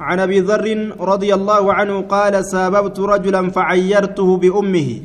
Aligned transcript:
عن 0.00 0.20
أبي 0.20 0.40
ذر 0.40 0.94
رضي 1.00 1.34
الله 1.34 1.74
عنه 1.74 2.00
قال 2.00 2.44
ساببت 2.44 3.00
رجلا 3.00 3.50
فعيرته 3.50 4.36
بأمه. 4.36 5.02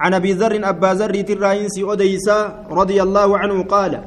عن 0.00 0.14
أبي 0.14 0.32
ذر 0.32 0.68
أبا 0.68 0.94
ذر 0.94 1.20
تراينسي 1.20 1.82
أوديسا 1.82 2.66
رضي 2.70 3.02
الله 3.02 3.38
عنه 3.38 3.62
قال 3.62 4.02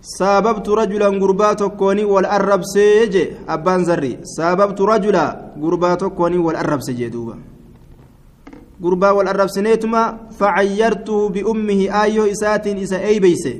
ساببت 0.00 0.68
رجلا 0.68 1.06
غربات 1.06 1.62
كوني 1.62 2.04
والأرب 2.04 2.62
سيج. 2.64 3.14
أبان 3.48 3.82
ذري 3.82 4.18
ساببت 4.22 4.80
رجلا 4.80 5.26
غربات 5.62 6.04
كوني 6.04 6.38
والأرب 6.38 6.80
سيج 6.80 7.06
دوبا. 7.06 7.36
غربا 8.82 9.10
والأرب 9.10 9.46
سنيتما 9.46 10.18
فعيرته 10.38 11.28
بأمه. 11.28 12.02
آيو 12.02 12.24
اسات 12.24 12.66
إسا 12.66 12.98
اي 13.04 13.18
بيسه 13.18 13.54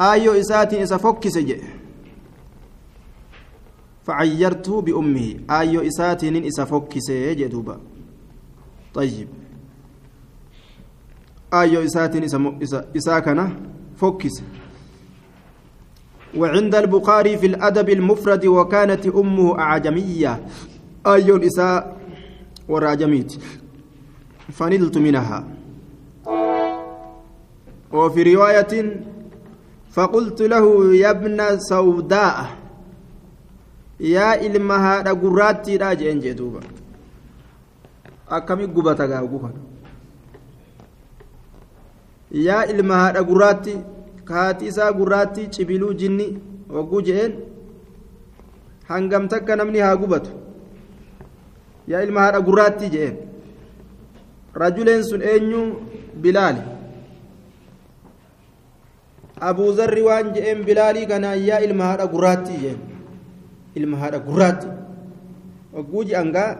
آيو 0.00 0.32
اسات 0.32 0.74
إسا 0.74 0.96
فكس 0.96 1.38
جي 1.38 1.56
فعيرته 4.04 4.80
بأمه. 4.80 5.36
آيو 5.50 5.80
اسات 5.80 6.24
إسا 6.24 6.64
فكس 6.64 7.10
جي 7.10 7.48
دوبا 7.48 7.80
طيب. 8.94 9.28
آيو 11.54 11.84
إساتين 11.84 12.24
إسا 12.96 13.18
كان 13.18 13.56
فكس 13.96 14.42
وعند 16.36 16.74
البخاري 16.74 17.38
في 17.38 17.46
الأدب 17.46 17.88
المفرد 17.90 18.46
وكانت 18.46 19.06
أمه 19.06 19.58
أعجمية. 19.58 20.46
آيو 21.06 21.36
إساء 21.36 21.96
وراجميت. 22.68 23.32
فنلت 24.52 24.98
منها. 24.98 25.44
وفي 27.92 28.34
رواية 28.34 28.96
فقلت 29.90 30.42
له 30.42 30.94
يا 30.94 31.10
ابن 31.10 31.58
سوداء. 31.58 32.63
yaa 34.00 34.36
ilma 34.36 34.78
haadha 34.78 35.14
gurraattiidha 35.14 35.94
jeen 35.96 36.20
jee 36.20 36.34
duuba. 36.34 36.60
Akkami 38.28 38.66
gubata 38.66 39.06
gaa 39.08 39.22
guban 39.22 39.52
yaa 42.46 42.64
ilma 42.66 42.94
haadha 43.00 43.22
gurraatti 43.22 43.74
kaatii 44.24 44.66
isaa 44.72 44.92
gurraatti 44.92 45.48
cibiluu 45.56 45.94
jinni 45.94 46.26
hogguu 46.76 47.02
jeen? 47.02 47.32
Hangam 48.88 49.28
takka 49.28 49.56
namni 49.56 49.78
haa 49.78 49.96
gubatu? 49.96 50.30
Yaa 51.88 52.02
ilma 52.02 52.20
haadha 52.20 52.40
gurraatti 52.40 52.88
jeen? 52.94 53.16
Rajuleen 54.54 55.02
sun 55.04 55.22
eenyu? 55.22 55.62
Bilaali. 56.22 56.60
Abuu 59.40 59.72
zarri 59.72 60.02
waan 60.02 60.32
jeen 60.34 60.64
bilaalii 60.64 61.06
kanaan 61.06 61.38
yaa 61.46 61.58
ilma 61.68 61.84
haadha 61.84 62.06
gurraatti 62.06 62.58
jeen. 62.64 62.78
Ilma 63.74 63.96
haadha 64.02 64.18
gurraatti 64.28 64.68
wagguu 65.74 66.04
je'an 66.04 66.32
gaa 66.32 66.50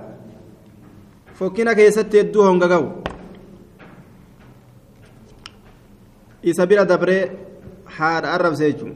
fokkina 1.38 1.74
keessatti 1.74 2.20
hedduu 2.20 2.46
honga 2.48 2.68
gahu 2.68 2.88
isa 6.42 6.66
bira 6.66 6.84
dabree 6.84 7.22
haadha 7.96 8.34
arrabse 8.36 8.66
jechuun 8.70 8.94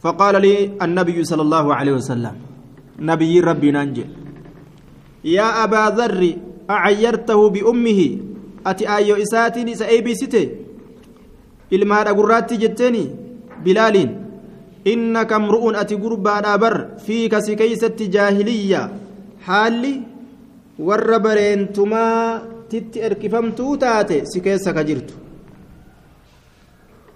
فقال 0.00 0.40
لي 0.42 0.80
النبي 0.82 1.24
صلى 1.24 1.42
الله 1.42 1.66
عليه 1.74 1.92
وسلم 2.00 2.34
نبي 3.04 3.40
ربي 3.40 3.70
ننجي 3.70 4.04
يا 5.24 5.64
أبا 5.64 5.92
ذر 5.96 6.22
أعيرته 6.70 7.40
بأمه 7.50 8.00
أتي 8.66 8.84
آيو 8.96 9.20
إساتي 9.20 9.74
سأيبي 9.74 10.14
ستي 10.14 10.44
إلما 11.72 12.02
قراتي 12.16 12.56
جتني 12.56 13.04
بلال 13.64 13.96
إنك 14.86 15.32
امرؤ 15.32 15.64
أتي 15.74 15.94
قربا 15.94 16.54
أبر 16.54 16.74
فيك 17.06 17.38
سكيسة 17.38 17.98
جاهلية 18.00 18.82
حالي 19.46 19.94
وربرينتما 20.78 22.06
titti 22.70 23.02
erkifamtuu 23.02 23.72
taate 23.82 24.16
si 24.30 24.40
keessa 24.44 24.70
ka 24.76 24.82
jirtu 24.88 25.14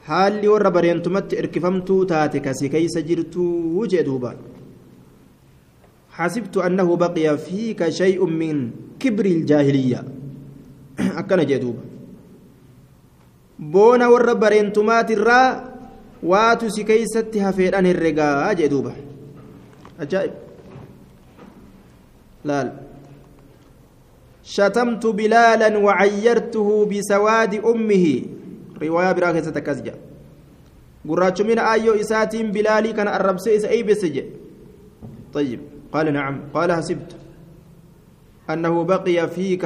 haalli 0.09 0.49
warra 0.53 0.71
bareentumatti 0.77 1.39
erkifamtuu 1.43 2.01
taate 2.13 2.41
ka 2.47 2.55
si 2.61 2.69
keessa 2.73 3.07
jirtuu 3.11 3.87
jee 3.93 4.03
duuba 4.09 4.33
حسبت 6.15 6.57
أنه 6.57 6.97
بقي 6.97 7.39
فيك 7.39 7.89
شيء 7.89 8.27
من 8.27 8.71
كبر 9.01 9.25
الجاهلية 9.25 10.05
أكن 10.99 11.47
جدوب 11.47 11.77
بونا 13.59 14.07
ور 14.09 14.35
برينتمات 14.35 15.11
الرا 16.25 16.31
واتو 16.31 16.69
سكيست 16.69 17.37
هفيران 17.37 17.87
الرقا 17.87 18.53
جدوبة 18.53 18.93
أجائب 20.01 20.33
لا, 22.45 22.65
لا. 22.65 22.73
شتمت 24.45 25.07
بلالا 25.07 25.79
وعيرته 25.79 26.87
بسواد 26.87 27.55
أمه 27.55 28.23
رواية 28.83 29.13
براكة 29.13 29.51
تكزجة 29.51 29.95
قراش 31.09 31.41
من 31.41 31.59
آيو 31.59 31.93
إساتين 31.95 32.53
بلالي 32.53 32.93
كان 32.93 33.09
الربس 33.09 33.49
أي 33.49 33.83
بسجة 33.83 34.25
طيب 35.33 35.61
قال 35.93 36.13
نعم 36.13 36.41
قال 36.55 36.73
حسبت 36.73 37.17
أنه 38.51 38.85
بقي 38.85 39.29
فيك 39.29 39.65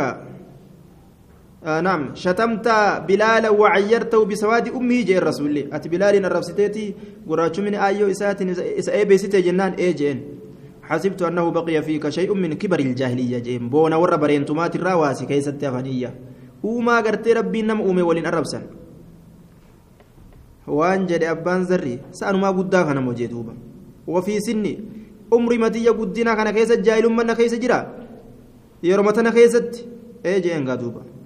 آه 1.64 1.80
نعم 1.80 2.14
شتمت 2.14 2.69
بلالا 3.08 3.50
وعيرته 3.50 4.24
بسواد 4.24 4.69
أمه 4.69 5.02
جاء 5.02 5.19
الرسول 5.19 5.50
لي 5.52 5.69
أت 5.72 5.88
بلال 5.88 6.24
الربستيتي 6.24 6.94
قراش 7.28 7.58
من 7.60 7.74
إساتين 7.74 8.48
إس 8.50 8.88
أي 8.88 9.04
بسجة 9.04 9.41
جنان 9.41 9.72
إيه 9.72 9.92
جين 9.96 10.19
حسبت 10.82 11.22
أنه 11.22 11.50
بقي 11.50 11.82
فيك 11.82 12.08
شيء 12.08 12.34
من 12.34 12.52
كبر 12.54 12.78
الجاهلية 12.80 13.38
جيم 13.38 13.69
بونا 13.69 13.96
ور 13.96 14.16
برينتمات 14.16 14.76
الرواسي 14.76 15.26
كيست 15.26 15.64
أفنية 15.64 16.14
وما 16.62 16.96
قرت 17.00 17.28
ربي 17.28 17.62
نم 17.62 17.80
أمي 17.80 18.02
ولين 18.02 18.26
أربسن 18.26 18.62
وان 20.66 21.06
جد 21.06 21.22
أبان 21.25 21.64
زري 21.64 21.98
سأنو 22.12 22.38
ما 22.38 22.50
قدا 22.50 22.82
كان 22.82 22.98
موجودوبا 23.02 23.54
وفي 24.06 24.40
سني 24.40 24.75
عمري 25.32 25.58
متي 25.58 25.88
قدنا 25.88 26.34
كان 26.34 26.50
كيس 26.50 26.72
جاهل 26.72 27.06
من 27.08 27.32
كيس 27.32 27.54
جرا 27.54 27.80
يرمتنا 28.82 29.30
كيست 29.30 29.86
إيه 30.26 30.38
جين 30.38 30.69
قادوبا 30.69 31.18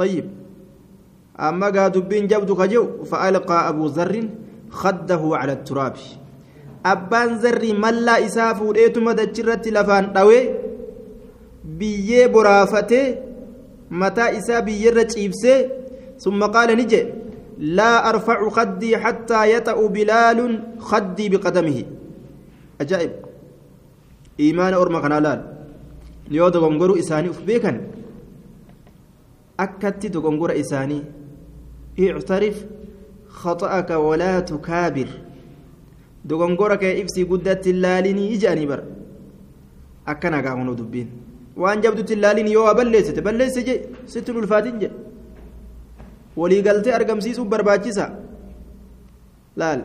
طيب 0.00 0.26
أما 1.40 1.68
قادوبين 1.76 2.24
جبدو 2.30 2.54
خجو 2.60 2.84
فألقى 3.10 3.58
أبو 3.68 3.84
ذر 3.96 4.14
خده 4.80 5.22
على 5.40 5.52
التراب 5.52 5.96
abbaan 6.84 7.36
zarri 7.42 7.76
mallaa 7.76 8.20
isaa 8.24 8.54
fuudheetuma 8.58 9.12
dachirratti 9.18 9.70
lafaan 9.76 10.06
dhawee 10.14 10.44
biyyee 11.78 12.28
boraafatee 12.34 13.06
mataa 14.02 14.30
isaa 14.38 14.62
biyyeerra 14.68 15.04
ciibsee 15.12 15.58
summa 16.24 16.48
qaala 16.54 16.74
ni 16.80 16.86
jedhe 16.92 17.12
laa 17.78 17.98
arfacu 18.10 18.48
khaddii 18.58 18.94
hattaa 19.04 19.44
yaxa'u 19.54 19.84
bilaalun 19.96 20.52
khaddii 20.90 21.28
biqadamihi 21.34 21.84
ajaa'ib 22.82 23.12
iimaana 24.44 24.80
orma 24.84 25.04
kanaa 25.04 25.22
laal 25.26 25.40
yoo 26.38 26.50
dogongoruu 26.54 27.00
isaanii 27.02 27.36
uf 29.60 29.68
beekan 29.68 29.80
akkatti 29.80 30.08
dogongora 30.10 30.54
isaanii 30.54 31.02
ictarif 31.96 32.64
khaxa'aka 33.42 33.98
walaa 33.98 34.42
tukaabir 34.42 35.08
dogongora 36.24 36.76
kee 36.76 37.00
ibsii 37.00 37.24
guddatti 37.24 37.72
laalinii 37.72 38.32
ija'anii 38.36 38.66
bara 38.66 38.82
akkana 40.06 40.42
gaafanu 40.42 40.74
dubbiin 40.76 41.08
waan 41.56 41.82
jabdutti 41.82 42.16
laalin 42.16 42.46
yoo 42.46 42.64
waa 42.64 42.74
balleessite 42.74 43.20
balleesse 43.20 43.62
je 43.62 43.88
sitti 44.06 44.32
ulfaatin 44.32 44.78
jedhe 44.80 44.94
waliigaltee 46.36 46.92
argamsiisuuf 46.92 47.48
barbaachisa 47.48 48.10
laal 49.56 49.80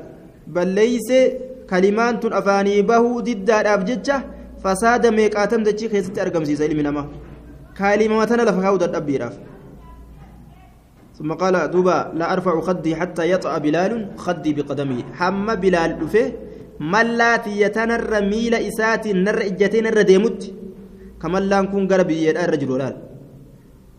balleeyse 0.47 1.37
kalimaan 1.67 2.19
tun 2.19 2.33
afaanii 2.33 2.83
bahuu 2.83 3.21
diddaadhaaf 3.21 3.83
jecha 3.85 4.23
fasaada 4.63 5.11
meeqaatam 5.11 5.63
dachii 5.63 5.89
keessatti 5.89 6.21
argamsiisa 6.21 6.65
ilmi 6.65 6.83
namaa 6.83 7.07
kaalima 7.77 8.27
tana 8.27 8.45
lafa 8.45 8.61
kaa'u 8.61 8.77
dadhabbiidhaaf 8.77 9.54
ثم 11.17 11.31
قال 11.33 11.55
دوبا 11.71 12.11
لا 12.19 12.33
أرفع 12.33 12.61
خدي 12.67 12.95
حتى 12.95 13.23
يطأ 13.31 13.57
بلال 13.57 13.91
خدي 14.17 14.51
بقدمه 14.53 14.99
حم 15.19 15.47
بلال 15.63 15.91
دفه 15.99 16.25
ملات 16.79 17.47
يتنر 17.47 18.11
ميل 18.31 18.53
إسات 18.69 19.07
نر 19.07 19.39
إجتين 19.49 19.83
نر 19.83 20.01
ديمت. 20.01 20.41
كما 21.21 21.39
لا 21.39 21.61
نكون 21.61 21.87
قرب 21.87 22.11
الرجل 22.11 22.71
لا 22.81 22.89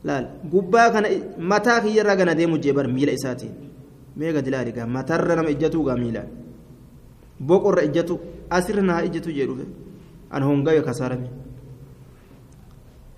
لا 0.05 0.17
قبا 0.53 0.89
كان 0.93 1.05
متى 1.51 1.75
هي 1.85 1.99
رغنا 2.09 2.33
ديمت 2.41 2.61
جبر 2.65 2.87
ميل 2.97 3.09
إسات. 3.17 3.43
ميغا 4.17 4.41
دلالي 4.47 4.73
كان 4.77 4.89
متر 4.93 5.29
نم 5.39 5.47
إجتو 5.53 5.81
غميلا 5.89 6.23
بقر 7.49 7.77
إجتو 7.87 8.17
أسرنا 8.53 8.95
إجتو 9.07 9.31
جيروفه 9.37 9.67
أن 10.35 10.43
هم 10.43 10.69
غاية 10.69 10.81
كسارمي. 10.81 11.31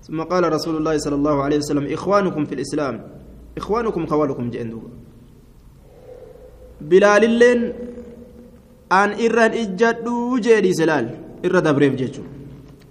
ثم 0.05 0.19
قال 0.31 0.43
رسول 0.53 0.75
الله 0.79 0.95
صلى 0.97 1.15
الله 1.15 1.43
عليه 1.43 1.57
وسلم 1.57 1.85
إخوانكم 1.93 2.45
في 2.45 2.53
الإسلام 2.57 2.95
إخوانكم 3.57 4.05
خوالكم 4.05 4.49
جندوبا 4.49 4.89
بلال 6.81 7.23
اللين 7.23 7.73
an 8.89 9.11
irran 9.25 9.53
ijjadhuu 9.63 10.39
jeedhiise 10.45 10.85
laal 10.89 11.07
irra 11.47 11.61
dabreef 11.67 11.93
jechuudha 12.01 12.31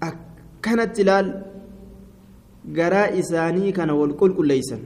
akkanatti 0.08 1.04
laal 1.08 1.28
garaa 2.78 3.08
isaanii 3.20 3.72
kana 3.78 3.94
wal 4.00 4.14
qulqulleeysan 4.20 4.80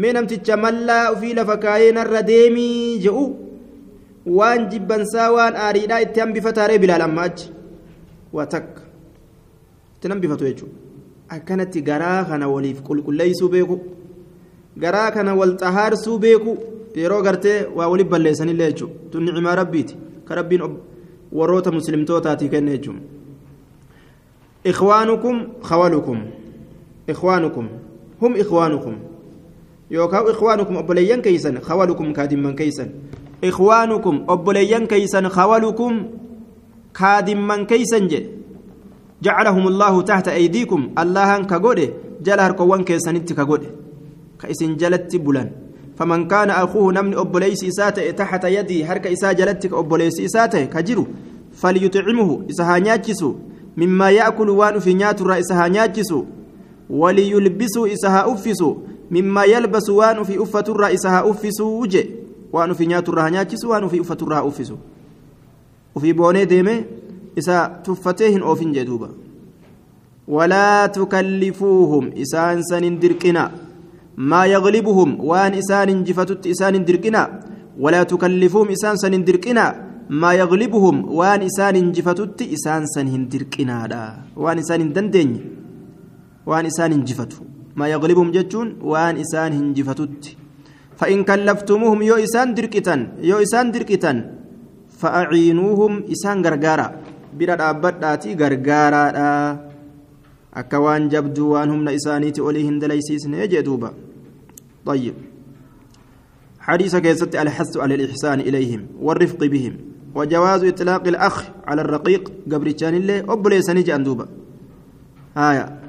mee 0.00 0.12
namticha 0.16 0.56
mallaa 0.64 1.04
ofii 1.12 1.34
lafa 1.40 1.56
kaayee 1.64 1.92
narra 1.98 2.22
deemii 2.30 2.98
je'u 3.04 3.24
waan 4.38 4.68
jibbansaa 4.72 5.28
waan 5.36 5.54
aariidhaa 5.66 6.00
itti 6.06 6.20
hambifataaree 6.24 6.78
bilaal 6.84 7.02
amma 7.08 7.22
achi 7.28 7.52
waa 8.36 8.46
takka 8.54 8.82
itti 9.96 10.08
hambifatu 10.14 10.44
jechuudha 10.50 10.76
akkanatti 11.36 11.82
garaa 11.90 12.20
kana 12.30 12.48
waliif 12.54 12.80
qulqulleeysuu 12.88 13.48
beeku 13.56 13.76
garaa 14.80 15.10
kana 15.10 15.34
wal 15.34 15.56
xahaarsuu 15.62 16.18
beeku 16.18 16.56
yeroo 16.96 17.22
gartee 17.22 17.66
waa 17.76 17.88
waliif 17.88 18.08
balleessanillee 18.08 18.72
jechuudha 18.72 19.10
tun 19.10 19.24
ni'imaa 19.24 19.54
rabbiiti 19.54 19.96
ka 20.24 20.34
rabbiin 20.34 20.62
warroota 21.32 21.72
muslimtootaatii 21.72 22.48
kenne 22.48 22.78
jechuudha 22.78 23.00
ikhwaanukum 24.64 25.36
khawalukum 25.68 26.18
ikhwaanukum 27.08 27.68
hum 28.20 28.36
ikhwaanukum 28.36 28.94
yookaan 29.90 30.30
ikhwaanukum 30.32 30.76
obboleeyyan 30.76 31.22
keeysan 31.22 31.60
khawalukum 31.68 32.12
kaadimman 32.12 32.56
keeysan 32.56 32.90
ikhwaanukum 33.42 34.24
obboleeyyan 34.28 34.86
keeysan 34.86 35.30
khawalukum 35.30 36.04
kaadimman 36.92 37.66
keeysan 37.66 38.08
jedhe 38.08 38.40
جعلهم 39.22 39.64
الله 39.68 40.02
تحت 40.02 40.28
أيديكم 40.28 40.80
الله 40.98 41.30
كغودي 41.44 41.86
جل 42.24 42.40
هركوان 42.40 42.84
كيسانيت 42.88 43.32
كغودي 43.32 43.68
كإسن 44.42 44.76
جلت 44.76 45.16
بلان 45.16 45.50
فمن 45.96 46.28
كان 46.28 46.50
أخوه 46.50 46.92
نمن 46.92 47.14
أبوليس 47.14 47.64
إساته 47.64 48.10
تحت 48.10 48.44
يدي 48.44 48.84
هرك 48.84 49.06
إسا 49.06 49.32
جلتك 49.32 49.72
أبوليس 49.72 50.20
إساته 50.20 50.64
كجرو 50.64 51.06
فليطعمه 51.52 52.30
إسها 52.50 52.78
نياتشسو 52.78 53.34
مما 53.76 54.10
يأكل 54.10 54.50
وان 54.50 54.78
في 54.78 54.94
نيات 54.94 55.20
إسها 55.22 55.68
نياتشسو 55.68 56.24
وليلبسوا 56.90 57.86
إسها 57.92 58.32
أفسوا 58.32 58.74
مما 59.10 59.44
يلبس 59.44 59.90
وان 59.90 60.24
في 60.24 60.42
أفة 60.42 60.94
إسها 60.94 61.30
أفسوا 61.30 61.80
وجه 61.80 62.04
وان 62.52 62.72
في 62.72 62.86
نيات 62.86 63.10
نياتشسو 63.10 63.70
وان 63.70 63.88
في 63.88 64.00
أفة 64.00 64.48
أفسوا 64.48 64.76
وفي 65.94 66.12
بوني 66.12 66.44
ديمي 66.44 66.84
isa 67.36 67.68
tuffatee 67.82 68.30
hin 68.30 68.42
oofin 68.42 68.72
jedhuuba 68.72 69.08
walaa 70.28 70.88
tukallifuuhum 70.88 72.10
isaan 72.14 72.62
isaan 75.60 75.88
injifatutti 75.88 76.50
isaan 76.54 76.74
hin 76.74 76.84
dirqina 76.88 77.22
walaa 77.78 78.04
tukallifuuhum 78.04 78.70
isaan 78.76 78.96
san 78.98 79.12
hin 79.12 79.24
dirqina 79.24 79.64
maa 80.22 80.34
yaglibuhum 80.34 80.96
waan 81.18 81.42
isaan 81.42 81.76
injifatutti 81.76 82.44
isaan 82.56 82.86
san 82.94 83.06
hin 83.08 83.28
dirqinaadha 83.32 84.02
waan 84.36 84.58
isaan 84.58 84.80
hin 84.84 84.92
dandeenye 84.96 85.40
waan 86.46 86.66
isaan 86.66 86.92
injifatu 86.98 87.46
maa 87.78 87.88
yaglibuhum 87.94 88.32
jechuun 88.36 88.68
waan 88.92 89.16
isaan 89.24 89.52
hinjifatutti 89.52 90.36
فإن 91.00 91.24
كلفتموهم 91.24 92.00
يو 92.10 92.16
إسان 92.26 92.52
دركتن 92.54 93.00
يو 93.24 93.40
إسان 93.40 93.72
دركتن 93.72 94.16
فأعينوهم 95.00 95.92
إسان 96.12 96.36
غرغارا 96.44 96.86
bira 97.38 97.56
dhaabbadhaatii 97.56 98.34
gargaaraadha 98.36 99.26
akka 100.52 100.80
waan 100.80 101.08
jabduu 101.08 101.50
waan 101.50 101.70
humna 101.70 101.92
isaaniiti 101.92 102.40
olii 102.40 102.62
hin 102.62 102.80
dalaysiisne 102.80 103.48
jee 103.48 103.62
duuba. 103.62 103.92
طيب 104.86 105.14
حديث 106.60 106.96
كيست 106.96 107.36
الحث 107.36 107.76
على 107.76 107.94
الإحسان 107.94 108.40
إليهم 108.40 108.86
والرفق 109.00 109.44
بهم 109.44 109.76
وجواز 110.14 110.64
إطلاق 110.64 111.06
الأخ 111.08 111.44
على 111.66 111.80
الرقيق 111.80 112.32
قبل 112.52 112.70
كان 112.70 112.94
الله 112.94 113.18
أبلي 113.32 113.62
سنجي 113.62 113.94
أندوبا 113.94 114.26
آية 115.36 115.80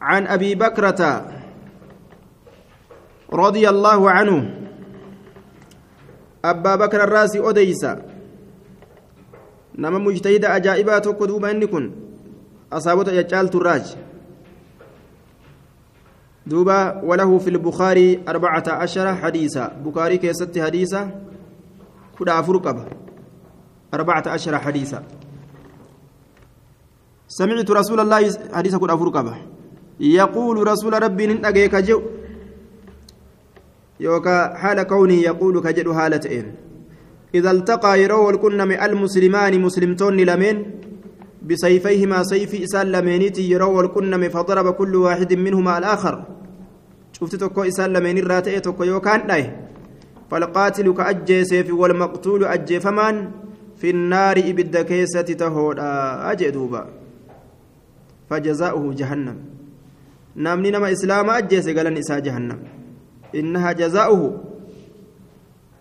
عن 0.00 0.26
أبي 0.26 0.54
بكرة 0.54 1.30
رضي 3.32 3.68
الله 3.68 4.10
عنه 4.10 4.36
أبا 6.44 6.76
بكر 6.76 7.04
الراسي 7.04 7.40
أديسا 7.40 8.10
nama 9.80 9.98
mujtahida 9.98 10.52
ajaa'ibaa 10.52 11.00
tokko 11.00 11.26
duuba 11.26 11.50
inni 11.50 11.66
caccaaltu 12.70 13.58
raaj 13.58 13.86
duuba 16.46 17.02
walahu 17.04 17.40
fi 17.40 17.50
lbukaarii 17.50 18.20
arbacata 18.26 18.78
ashara 18.78 19.14
hadiisa 19.14 19.70
bukaarii 19.84 20.18
keessatti 20.18 20.58
hadiisa 20.60 21.08
kudha 22.18 22.36
afur 22.36 22.62
qaba 22.62 22.84
arbacata 23.92 24.32
ashara 24.32 24.58
hadiisa 24.58 25.02
سمعت 27.30 27.70
رسول 27.70 28.00
الله 28.00 28.50
حديث 28.52 28.74
كل 28.74 28.90
أفرق 28.90 29.16
يقول 30.00 30.56
رسول 30.68 31.02
ربي 31.02 31.26
ننأجي 31.26 31.68
كجو 31.68 31.98
يوكا 34.00 34.54
حال 34.54 34.82
كونه 34.82 35.14
يقول 35.14 35.54
كجد 35.62 35.92
حالتين 35.92 36.46
إذا 37.34 37.50
التقى 37.50 38.02
يرو 38.02 38.30
الكنم 38.30 38.70
المسلمان 38.72 39.60
مسلمتون 39.60 40.16
لمن 40.16 40.56
بسيفيهما 41.42 42.22
سيف 42.22 42.62
إسان 42.62 42.92
لمينيتي 42.92 43.50
يرو 43.50 43.80
الكنم 43.80 44.28
فضرب 44.28 44.74
كل 44.74 44.96
واحد 44.96 45.34
منهما 45.34 45.78
الآخر. 45.78 46.24
شفت 47.12 47.34
تكو 47.34 47.62
إسان 47.62 47.92
لمين 47.92 48.18
الراتئ 48.18 48.60
تكو 48.60 48.84
يوكان 48.84 49.26
ناي 49.26 49.50
فالقاتل 50.30 50.92
كأجي 50.94 51.44
سيف 51.44 51.72
والمقتول 51.72 52.44
أجي 52.44 52.80
فمان. 52.80 53.30
في 53.76 53.90
النار 53.90 54.38
إبد 54.38 54.76
كيسة 54.76 55.24
أجي 56.30 56.50
دوبا. 56.50 56.86
فجزاؤه 58.30 58.94
جهنم. 58.94 59.36
نامني 60.36 60.70
نما 60.70 60.92
إسلام 60.92 61.30
أجي 61.30 61.62
سيقلن 61.62 61.96
إسا 61.96 62.18
جهنم. 62.18 62.58
إنها 63.34 63.72
جزاؤه. 63.72 64.44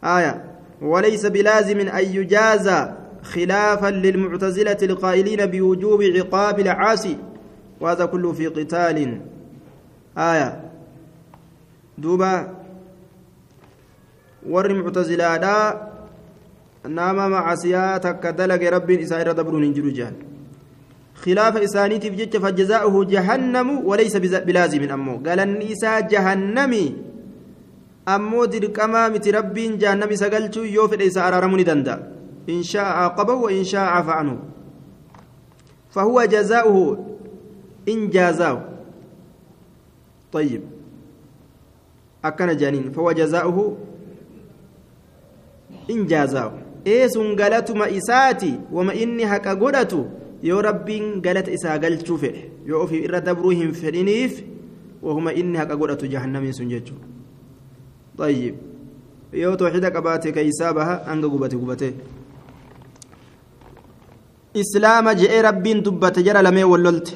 آية. 0.04 0.46
وليس 0.82 1.26
بلازم 1.26 1.80
أن 1.80 2.06
يجازى. 2.06 2.99
خلافا 3.24 3.92
للمعتزلة 3.92 4.78
القائلين 4.84 5.46
بوجوب 5.46 6.04
عقاب 6.04 6.60
العاصي 6.60 7.18
وهذا 7.82 8.06
كله 8.06 8.32
في 8.34 8.48
قتال. 8.48 8.98
آية. 10.18 10.50
دوبا. 11.98 12.54
ور 14.50 14.74
معتزلة 14.74 15.38
دا 15.38 15.58
ناما 16.88 17.28
معصية 17.28 17.98
تكدلق 17.98 18.70
رب 18.70 18.92
إسائر 18.92 19.32
دبرون 19.32 19.74
جهل. 19.74 20.14
خلاف 21.16 21.58
إسانيتي 21.58 22.10
بجج 22.10 22.38
فجزاؤه 22.38 23.06
جهنم 23.06 23.86
وليس 23.86 24.18
بلازم 24.18 24.84
أمو. 24.92 25.22
قال 25.26 25.40
النساء 25.40 26.08
جهنمي. 26.08 27.10
jahannam 29.78 30.12
isa 30.12 30.30
galchuu 30.30 30.66
yoo 30.66 30.88
fedhe 30.88 31.06
isa 31.06 31.26
araaramuu 31.26 31.58
ni 31.58 31.64
danda'a 31.64 32.19
shaa'a 32.64 33.14
qabahu 33.18 33.44
wa 33.46 33.52
in 33.52 33.64
shaa'a 33.64 34.02
afa 34.02 34.14
anhu 34.22 34.38
فهو 35.90 36.26
جزاؤه 36.26 37.06
إن 37.90 38.10
جازاه. 38.10 38.62
طيب. 40.32 40.62
أكن 42.26 42.58
جانين. 42.58 42.92
فهو 42.92 43.12
جزاؤه 43.12 43.78
إن 45.90 46.06
جازاه. 46.06 46.52
إيه 46.88 47.08
سنقلت 47.08 47.72
ما 47.72 47.98
إساتي 47.98 48.60
وما 48.72 48.94
إني 48.94 49.26
هكا 49.26 49.54
قدتو 49.54 50.06
يو 50.44 50.60
ربين 50.60 51.22
قالت 51.22 51.50
إسا 51.50 51.74
قلت 51.82 52.06
شوفه. 52.06 52.34
يو 52.66 52.88
في 52.88 53.10
إرى 53.10 53.20
دبروهم 53.20 53.72
فرينيف 53.72 54.44
وهما 55.02 55.32
إني 55.32 55.58
هكا 55.64 55.76
قدتو 55.76 56.06
جهنم 56.06 56.52
سنججو 56.52 56.96
طيب. 58.18 58.56
yoo 59.34 59.56
tooxida 59.56 59.92
qabaate 59.92 60.32
keeysaa 60.34 60.74
baha 60.74 60.96
hanga 61.06 61.28
gubate 61.30 61.56
gubate 61.56 61.94
islaama 64.54 65.16
je'ee 65.16 65.42
rabbiin 65.42 65.84
dubbate 65.86 66.24
jara 66.24 66.42
lamee 66.42 66.64
wallolte 66.64 67.14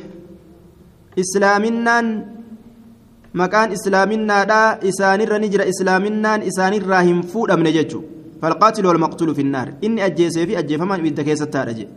islaaminaan 1.23 2.07
maqaan 3.33 3.71
islaaminaadhaa 3.77 4.77
isaanirra 4.91 5.39
ni 5.39 5.49
jira 5.53 5.65
islaaminaan 5.73 6.45
isaanirraa 6.49 7.01
hin 7.09 7.23
fuudhamne 7.31 7.71
jechuu 7.77 8.03
falqaatilu 8.41 8.87
walmaqtulu 8.91 9.35
finnaar 9.39 9.67
inni 9.81 10.01
ajjeesee 10.07 10.45
fi 10.49 10.57
ajjeefamaan 10.61 10.99
ibidda 11.03 11.23
keessattaadha 11.27 11.73
jedhe 11.79 11.91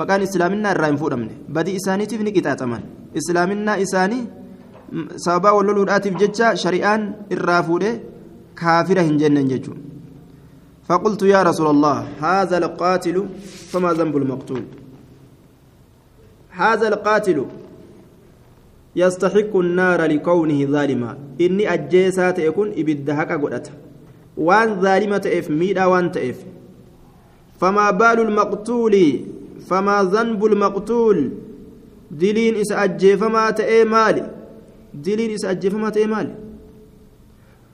maqaan 0.00 0.26
islaaminaa 0.28 0.74
irraa 0.76 0.90
hin 0.92 1.00
fuudhamne 1.02 1.34
badii 1.58 1.76
isaaniitiif 1.80 2.20
ni 2.26 2.32
qixaaxaman 2.36 2.82
islaaminaa 3.20 3.76
isaanii 3.86 4.24
sababaa 5.24 5.54
wal 5.56 5.66
loluudhaatiif 5.70 6.20
jecha 6.22 6.56
shari'aan 6.62 7.02
irraa 7.36 7.62
fuudhe 7.68 7.92
kaafira 8.60 9.02
hin 9.08 9.18
jennen 9.22 9.48
jechuun 9.52 9.78
فقلت 10.88 11.22
يا 11.22 11.42
رسول 11.42 11.66
الله 11.66 11.98
هذا 12.20 12.58
القاتل 12.58 13.26
فما 13.70 13.92
ذنب 13.92 14.16
المقتول 14.16 14.62
هذا 16.50 16.88
القاتل 16.88 17.44
يستحق 18.96 19.56
النار 19.56 20.04
لكونه 20.04 20.64
ظالما 20.64 21.18
إني 21.40 21.74
أجيسات 21.74 22.38
يكون 22.38 22.68
إبد 22.78 23.10
هكا 23.10 23.36
قدت 23.36 23.70
waan 24.36 24.80
zaalima 24.82 25.20
ta'eef 25.20 25.48
miidhaa 25.48 25.88
waan 25.88 26.10
ta'eef 26.12 26.38
famaa 27.60 27.92
baalu 27.92 28.24
lmaqtuuli 28.30 29.04
famaa 29.68 30.04
zanbu 30.14 30.48
lmaqtuul 30.54 31.20
diliin 32.22 32.56
isa 32.62 32.78
ajjeefamaa 32.86 33.52
ta'ee 33.60 33.84
maali 33.84 34.22
diliin 35.04 35.30
isa 35.36 35.48
ajjeefamaa 35.54 35.90
ta'ee 35.96 36.06
maali 36.14 36.32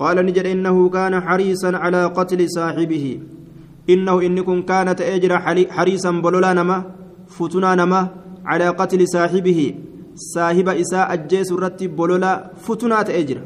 قال 0.00 0.16
نجد 0.26 0.46
إنه 0.54 0.76
كان 0.96 1.14
حريصا 1.26 1.70
على 1.76 2.02
قتل 2.18 2.40
صاحبه 2.56 3.06
إنه 3.92 4.14
إنكم 4.26 4.62
كانت 4.70 5.00
أجر 5.00 5.32
حريصا 5.76 6.10
بلولا 6.24 6.52
نما 6.58 6.78
فتنا 7.36 7.70
نما 7.80 8.00
على 8.50 8.68
قتل 8.80 9.00
صاحبه 9.08 9.60
صاحب 10.34 10.68
إساء 10.82 11.12
أجيس 11.12 11.48
الرتب 11.52 11.90
بلولا 11.96 12.32
فتنا 12.64 13.02
تأجر 13.02 13.40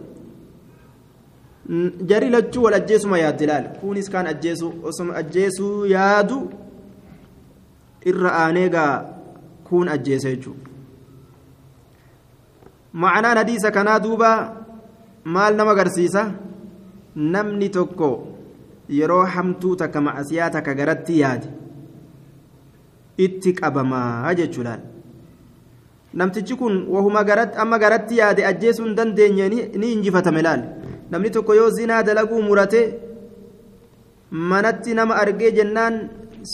jari 2.09 2.29
lachuu 2.31 2.63
wal 2.63 2.75
ajjeesuma 2.75 3.19
yaadde 3.19 3.47
laal 3.47 3.67
kunis 3.81 4.11
kaan 4.13 4.27
ajjeesu 4.27 4.67
osoma 4.89 5.17
ajjeesuu 5.21 5.87
yaadu 5.87 6.39
irra 8.11 8.31
aanee 8.41 8.69
gaa 8.75 9.05
kun 9.69 9.89
ajjeese 9.95 10.35
jechuudha 10.35 10.69
ma'anaan 12.93 13.41
hadiisa 13.41 13.71
kanaa 13.77 13.99
duuba 14.07 14.31
maal 15.25 15.55
nama 15.57 15.71
agarsiisa 15.71 16.23
namni 17.17 17.69
tokko 17.77 18.09
yeroo 18.89 19.25
hamtuu 19.35 19.77
takka 19.77 20.01
macasiyaa 20.01 20.51
takka 20.57 20.75
garatti 20.81 21.21
yaade 21.21 21.47
itti 23.27 23.53
qabamaa 23.61 24.35
jechuudhaan. 24.35 24.81
Namtichi 26.15 26.57
kun 26.57 26.75
wahuma 26.95 27.25
garatti 27.25 27.59
amma 27.59 27.79
garatti 27.79 28.17
yaade 28.21 28.47
ajjeesuu 28.51 28.85
hin 28.87 28.95
dandeenye 28.99 29.49
ni 29.49 29.93
injifatame 29.93 30.43
laal? 30.43 30.63
Namni 31.11 31.31
tokko 31.31 31.55
yoo 31.55 31.71
zinaa 31.71 32.03
dalaguu 32.03 32.43
murate 32.43 32.81
manatti 34.31 34.95
nama 34.95 35.15
argee 35.23 35.51
jennaan 35.59 35.99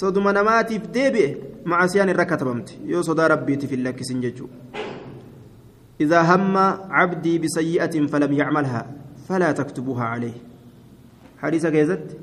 soduma 0.00 0.32
namaatiif 0.32 0.88
deebi'e 0.94 1.36
macasiyaan 1.64 2.08
irra 2.14 2.24
katabamte. 2.32 2.78
Yoo 2.86 3.02
sodaa 3.02 3.28
rabbiitiif 3.34 3.70
hin 3.70 3.84
lakkisin 3.84 4.20
jechuudha. 4.22 4.79
إذا 6.00 6.20
هم 6.22 6.56
عبدي 6.90 7.38
بسيئة 7.38 8.06
فلم 8.06 8.32
يعملها 8.32 8.86
فلا 9.28 9.52
تكتبوها 9.52 10.04
عليه. 10.04 10.36
حديث 11.38 11.66
كيزت؟ 11.66 12.16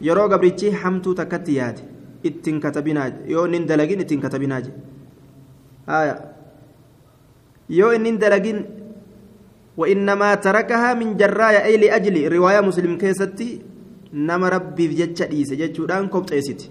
يرو 0.00 0.22
قبرتشي 0.32 0.72
حمتو 0.72 1.12
تكتيات 1.12 1.80
إتن 2.26 2.60
كتبناج 2.60 3.12
يو 3.26 3.46
نين 3.46 3.66
دلقين 3.66 4.00
إتن 4.00 4.20
كتبناج 4.20 4.64
آية. 5.88 6.14
يو 7.70 7.92
نين 7.92 8.18
دلقين 8.18 8.58
وإنما 9.76 10.34
تركها 10.34 10.94
من 10.94 11.16
جرايا 11.16 11.64
أي 11.64 11.76
لأجل. 11.76 12.32
رواية 12.32 12.60
مسلم 12.60 12.98
كيستي 12.98 13.62
نما 14.14 14.48
ربي 14.48 14.88
في 14.88 14.94
جتشا 14.94 15.26
ديسي 15.26 15.56
جتشودان 15.56 16.06
كوبت 16.08 16.32
ايسيتي 16.32 16.70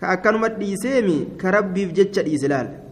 كأكنمت 0.00 0.50
ديسيمي 0.50 1.18
كربي 1.40 1.86
في 1.86 1.92
جتشا 1.92 2.22
ديسي 2.22 2.48
لال. 2.48 2.85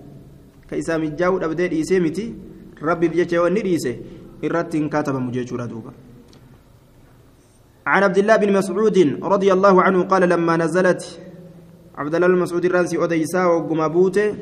Ka 0.68 0.76
isaa 0.76 0.98
mijaa'uu 0.98 1.38
dhabdee 1.38 1.68
dhiisee 1.68 2.00
miti. 2.00 2.34
Rabbiif 2.82 3.12
jecha 3.14 3.36
yoo 3.36 3.48
inni 3.48 3.62
dhiise 3.62 3.92
عن 7.86 8.02
عبد 8.02 8.18
الله 8.18 8.36
بن 8.36 8.52
مسعود 8.52 8.98
رضي 9.22 9.52
الله 9.52 9.82
عنه 9.82 10.02
قال 10.02 10.22
لما 10.28 10.56
نزلت 10.56 11.20
عبد 11.96 12.14
الله 12.14 12.26
بن 12.28 12.38
مسعود 12.38 12.64
الرانسي 12.64 13.04
أديسا 13.04 13.44
وقمبوته 13.44 14.34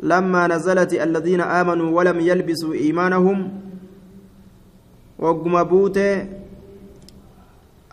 لما 0.00 0.46
نزلت 0.46 0.92
الذين 0.94 1.40
آمنوا 1.40 1.88
ولم 1.96 2.20
يلبسوا 2.20 2.74
إيمانهم 2.74 3.38
وقمبوته 5.18 6.26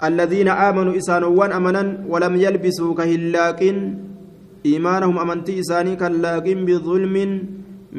الذين 0.03 0.47
آمنوا 0.47 0.97
إسانوان 0.97 1.51
أمنا 1.51 2.05
ولم 2.09 2.35
يلبسوا 2.35 2.95
كهلاكين 2.95 3.77
إيمانهم 4.65 5.15
أمنتي 5.23 5.59
إساني 5.59 5.95
كاللاقين 6.01 6.59
بظلم 6.67 7.15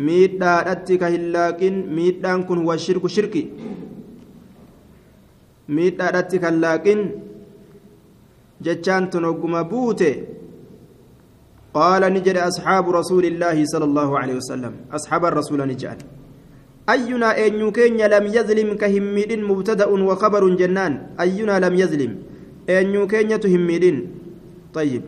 ميدادتي 0.06 0.96
كهلاقين 1.02 1.74
ميدان 1.96 2.42
كن 2.48 2.58
هو 2.64 2.72
الشرك 2.72 3.06
شركي 3.06 3.42
ميدادتي 5.68 6.38
كاللاقين 6.38 7.00
جتشان 8.64 9.02
تنقم 9.10 9.54
بوته 9.70 10.14
قال 11.74 12.02
نجد 12.14 12.36
أصحاب 12.36 12.84
رسول 12.98 13.24
الله 13.24 13.56
صلى 13.72 13.84
الله 13.90 14.08
عليه 14.20 14.34
وسلم 14.40 14.72
أصحاب 14.92 15.22
الرسول 15.24 15.60
نجال 15.72 15.98
أينا 16.94 17.28
أن 17.46 17.52
يكين 17.64 18.00
لم 18.14 18.24
يظلم 18.36 18.68
كهميد 18.82 19.32
مبتدأ 19.50 19.86
وخبر 20.08 20.42
جنان 20.60 20.92
أينا 21.20 21.54
لم 21.64 21.74
يظلم 21.82 22.12
أن 22.70 22.86
يكين 22.94 23.30
تهميد 23.40 23.84
طيب 24.74 25.02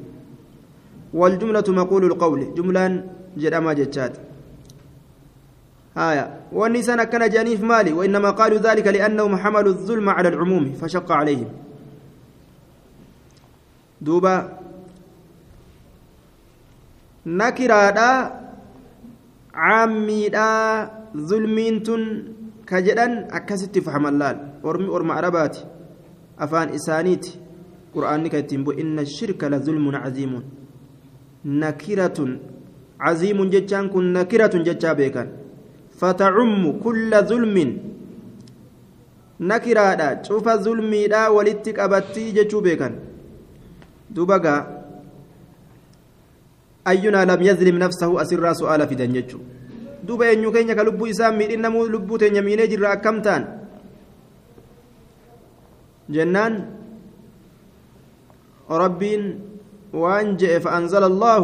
والجملة 1.14 1.64
مقول 1.68 2.04
القول. 2.04 2.54
جملان 2.54 2.92
جرما 3.37 3.73
جتات 3.73 4.14
آية. 5.94 6.50
والنسان 6.52 7.02
كان 7.04 7.30
جانيف 7.30 7.62
مالي 7.62 7.92
وإنما 7.92 8.30
قالوا 8.30 8.59
ذلك 8.59 8.87
لأنهم 8.87 9.37
حملوا 9.37 9.73
الظلم 9.73 10.11
على 10.11 10.28
العموم 10.28 10.73
فشق 10.73 11.12
عليهم. 11.12 11.49
دوبا. 14.00 14.59
نكرادا 17.26 18.11
عاميدا 19.54 20.50
ظلمين 21.16 21.83
تن 21.83 22.02
كجدان 22.66 23.12
أكست 23.30 23.78
فهم 23.78 24.06
اللال 24.06 24.37
أرمي 24.64 24.88
أرمى 24.88 25.12
عرباتي 25.12 25.62
أفان 26.38 26.68
إسانيتي. 26.68 27.33
قرآنك 27.94 28.35
يتنبو 28.35 28.71
إن 28.75 28.99
الشرك 28.99 29.44
لظلم 29.44 29.97
عظيم. 29.97 30.63
نكرة 31.45 32.19
عظيم 33.01 33.39
جتان 33.51 33.89
كن 33.89 34.13
نكرة 34.13 34.55
جتا 34.67 34.93
بيكان 34.93 35.29
فتعم 36.01 36.63
كل 36.85 37.13
ظلم 37.31 37.57
نكرة 39.41 40.23
شوف 40.23 40.47
ظلمي 40.49 41.07
دا 41.07 41.29
ولتك 41.29 41.79
أبتي 41.79 42.33
جتو 42.37 42.61
دوبقا 44.15 44.57
أينا 46.89 47.25
لم 47.25 47.41
يظلم 47.43 47.77
نفسه 47.79 48.11
أسر 48.23 48.53
سؤال 48.53 48.81
في 48.89 48.95
دنجتو 48.95 49.39
دوبا 50.05 50.33
أن 50.33 50.45
يكين 50.45 50.73
كلبو 50.73 51.07
إسام 51.11 51.39
ميدين 51.39 51.61
نمو 51.65 51.87
لبو 51.87 52.17
تنيميني 52.21 52.67
جرى 52.67 52.93
أكمتان 52.93 53.43
جنان 56.15 56.55
ربين 58.71 59.23
وأن 59.95 60.37
جاء 60.37 60.59
فأنزل 60.59 61.05
الله 61.05 61.43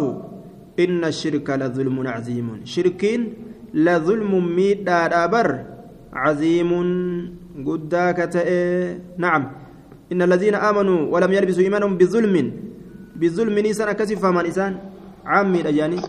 إن 0.82 1.04
الشرك 1.04 1.46
لظلم 1.50 1.96
عظيم. 2.08 2.46
شركين 2.64 3.20
لظلم 3.74 4.32
ميت 4.56 4.82
دابر 4.86 5.48
عظيم 6.12 6.70
قداك 7.66 8.18
نعم. 9.24 9.42
إن 10.12 10.22
الذين 10.22 10.54
آمنوا 10.54 11.00
ولم 11.12 11.30
يلبسوا 11.32 11.62
إيمانهم 11.62 11.94
بظلم 11.96 12.34
بظلم 13.16 13.54
نيسان 13.58 13.92
كسف 13.92 14.24
من 14.24 14.44
إنسان 14.50 14.72
عمي 15.26 15.60
الأجاني 15.60 16.00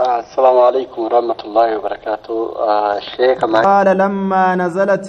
آه 0.00 0.20
السلام 0.20 0.56
عليكم 0.58 1.00
ورحمة 1.02 1.40
الله 1.44 1.68
وبركاته. 1.78 2.36
آه 2.68 2.98
الشيخ 2.98 3.38
قال 3.44 3.88
لما 3.96 4.54
نزلت 4.54 5.06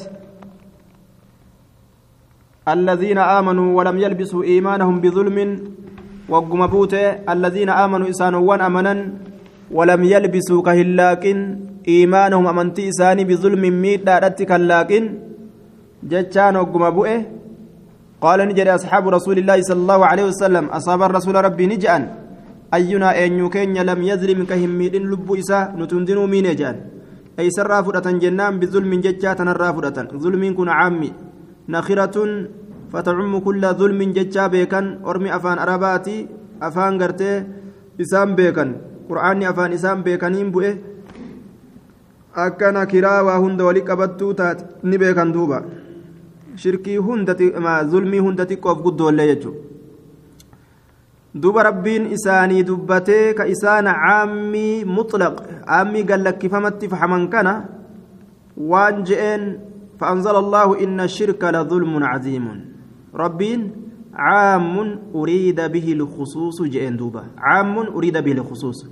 الذين 2.67 3.17
آمنوا 3.17 3.77
ولم 3.77 3.97
يلبسوا 3.99 4.43
إيمانهم 4.43 5.01
بظلم 5.01 5.37
wagguma 6.29 6.67
buute 6.67 7.01
alladhiina 7.33 7.77
aamanuu 7.81 8.09
isaanowwan 8.13 8.61
amanan 8.61 8.99
walam 9.71 10.03
yalbisuu 10.03 10.61
ka 10.65 10.73
hin 10.79 10.95
laaqin 10.99 11.39
iimaanahum 11.95 12.47
amantii 12.47 12.89
isaanii 12.93 13.25
bizulmin 13.31 13.73
miidhaadhatti 13.85 14.45
kan 14.51 14.67
laaqin 14.71 15.05
jechaan 16.13 16.55
wagguma 16.61 16.91
bu'e 16.91 17.15
قال 18.25 18.39
نجري 18.49 18.71
أصحاب 18.79 19.03
رسول 19.17 19.37
الله 19.37 19.57
صلى 19.69 19.81
الله 19.85 20.01
عليه 20.05 20.25
وسلم 20.31 20.65
أصاب 20.79 21.01
الرسول 21.03 21.35
ربي 21.35 21.65
نجأن 21.67 22.03
أينا 22.73 23.09
أن 23.25 23.31
يكين 23.43 23.77
لم 23.89 23.99
يظلم 24.11 24.39
كهمين 24.49 24.93
لب 25.11 25.27
إساء 25.41 25.75
نتندنوا 25.79 26.27
مين 26.33 26.47
جان 26.59 26.75
أي 27.39 27.47
سر 27.57 27.71
فرة 27.85 28.07
جنان 28.23 28.53
بظلم 28.59 28.91
ججات 29.05 29.39
نرى 29.47 29.69
فرة 29.75 29.97
ظلم 30.23 30.43
كن 30.57 30.69
عامي 30.77 31.11
نخرة 31.69 32.15
فتعم 32.95 33.33
كل 33.47 33.63
ظلم 33.79 33.99
ججا 34.17 34.47
بيكن 34.53 34.85
أرمي 35.09 35.29
أفان 35.35 35.57
أرباتي 35.59 36.17
أفان 36.67 36.93
قرتي 37.01 37.31
إسام 38.01 38.29
بيكن 38.39 38.69
قرآني 39.09 39.43
أفان 39.51 39.71
إسام 39.77 39.97
بيكنين 40.05 40.51
بؤه 40.55 40.95
akkana 42.45 42.85
kiraa 42.85 43.23
waa 43.23 43.39
hunda 43.39 43.63
wali 43.63 43.81
qabattuu 43.89 44.33
taate 44.39 44.63
ni 44.83 44.97
beekan 45.01 45.29
duuba 45.35 45.57
shirkii 46.61 46.97
hundati 47.07 47.45
zulmii 47.91 48.19
hunda 48.25 48.43
xiqqoof 48.49 48.81
guddoollee 48.85 49.27
jechuudha 49.29 49.61
duuba 51.41 51.63
rabbiin 51.69 52.11
isaanii 52.17 52.65
dubbatee 52.69 53.33
ka 53.37 53.47
isaan 53.53 53.87
caammii 54.01 54.83
mutlaq 54.97 55.35
caammii 55.69 56.03
gallakkifamatti 56.09 56.91
fahaman 56.93 57.23
kana 57.33 57.53
waan 58.71 58.95
je'een 59.07 59.43
فأنزل 59.99 60.35
الله 60.35 60.83
إن 60.83 60.99
الشرك 60.99 61.43
لظلم 61.43 62.03
عظيم 62.03 62.74
ربين 63.15 63.71
عام 64.13 64.99
أريد 65.15 65.61
به 65.61 65.87
الخصوص 65.93 66.61
جئن 66.61 66.97
دوبا. 66.97 67.23
عام 67.37 67.77
أريد 67.77 68.17
به 68.17 68.31
الخصوص. 68.31 68.85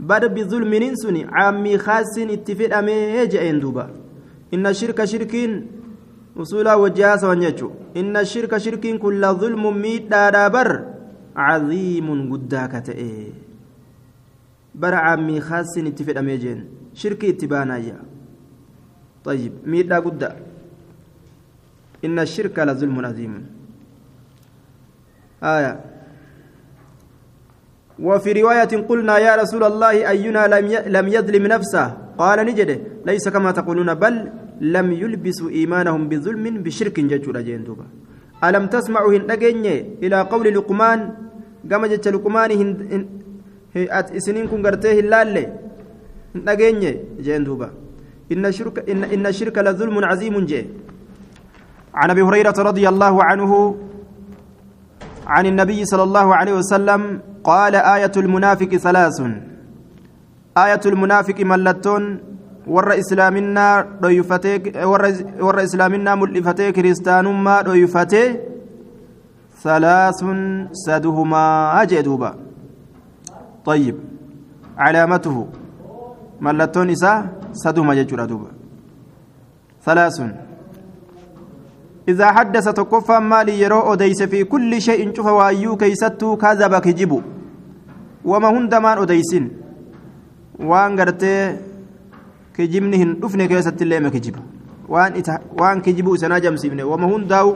بر 0.00 0.26
بظلم 0.26 0.74
ننسني 0.74 1.24
عامي 1.24 1.78
خاص 1.78 2.18
اتفق 2.18 2.76
أمي 2.76 3.26
جئن 3.26 3.60
دوبا. 3.60 3.90
إن 4.54 4.66
الشرك 4.66 5.04
شركين 5.04 5.66
وصولا 6.36 6.74
وجهاز 6.74 7.24
ونجو 7.24 7.70
إن 7.96 8.16
الشرك 8.16 8.56
شركين 8.56 8.98
كل 8.98 9.22
ظلم 9.26 9.76
ميت 9.82 10.10
بر 10.54 10.84
عظيم 11.36 12.32
قداك 12.32 12.72
تئي 12.86 13.32
بر 14.74 14.94
عامي 14.94 15.40
خاص 15.40 15.78
اتفق 15.78 16.18
أمي 16.18 16.36
جئن. 16.36 16.64
شركي 16.94 17.30
اتبانا 17.30 17.76
يا. 17.76 17.98
طيب 19.24 19.52
ميت 19.66 19.92
قدا 19.92 20.49
إن 22.04 22.18
الشرك 22.18 22.56
لظلم 22.58 22.96
عظيم. 23.06 23.32
آية. 25.42 25.74
وفي 28.00 28.30
رواية 28.32 28.72
قلنا 28.88 29.18
يا 29.18 29.36
رسول 29.36 29.62
الله 29.64 30.08
أينا 30.08 30.42
لم 30.96 31.06
يظلم 31.16 31.44
نفسه؟ 31.46 31.84
قال 32.18 32.38
نجده 32.48 32.78
ليس 33.04 33.28
كما 33.28 33.50
تقولون 33.52 33.94
بل 33.94 34.14
لم 34.60 34.86
يلبسوا 34.92 35.50
إيمانهم 35.50 36.08
بظلم 36.08 36.44
بشرك 36.64 36.96
ججور 37.00 37.36
جندوبا 37.40 37.86
ألم 38.44 38.64
تسمعوا 38.72 39.12
هن 39.16 39.30
إلى 40.04 40.18
قول 40.32 40.46
لقمان؟ 40.56 41.00
كما 41.70 41.86
جت 41.92 42.08
لقمان 42.08 42.50
هن 42.60 42.68
إسنين 44.18 44.46
كن 44.48 44.66
قرتيه 44.66 45.00
اللالي 45.04 45.44
هن 46.36 46.46
جندوبا 47.20 47.68
إن 48.32 48.46
الشرك 48.46 48.76
إن 48.90 49.04
إن 49.04 49.24
الشرك 49.26 49.56
لظلم 49.58 49.96
عظيم 50.04 50.34
جي. 50.50 50.60
عن 51.94 52.10
أبي 52.10 52.22
هريرة 52.22 52.54
رضي 52.58 52.88
الله 52.88 53.24
عنه 53.24 53.76
عن 55.26 55.46
النبي 55.46 55.84
صلى 55.84 56.02
الله 56.02 56.34
عليه 56.34 56.54
وسلم 56.54 57.20
قال 57.44 57.74
آية 57.74 58.12
المنافق 58.16 58.76
ثلاث. 58.76 59.20
آية 60.58 60.80
المنافق 60.86 61.38
ملتون 61.40 62.02
ور 62.66 62.98
إسلامنا 62.98 63.86
ضيفتك 64.02 64.62
ور 65.40 65.56
إسلامنا 65.62 66.14
ملفتك 66.14 66.72
كريستانما 66.72 67.62
ضيفتك 67.62 68.40
ثلاث 69.62 70.20
سدهما 70.72 71.44
أجدوبا 71.82 72.30
طيب 73.64 73.96
علامته. 74.78 75.36
ملتون 76.40 76.90
إساء 76.90 77.16
سدهما 77.52 77.94
ججر 77.94 78.20
ثلاث. 79.84 80.49
إذا 82.10 82.26
حدث 82.36 82.66
تكفى 82.80 83.16
مالي 83.30 83.54
يرو 83.62 83.80
أديس 83.92 84.20
في 84.32 84.44
كل 84.52 84.72
شيء 84.86 85.00
شوف 85.16 85.26
وأيو 85.26 85.76
كيستو 85.76 86.36
كذب 86.42 86.74
كجبو 86.86 87.18
وما 88.30 88.48
هندمان 88.54 88.96
أديسين 89.02 89.44
وان 90.70 90.92
غرتي 90.98 91.34
كجبني 92.56 92.96
هن 93.02 93.10
دفني 93.22 93.44
كيست 93.50 93.82
اللي 93.82 94.00
ما 94.00 94.08
كجب 94.14 94.36
وان 94.92 95.12
إتا 95.18 95.34
وان 95.60 95.78
كجبو 95.84 96.16
سنا 96.16 96.38
جمسيبني. 96.44 96.82
وما 96.82 97.06
هنداو 97.12 97.48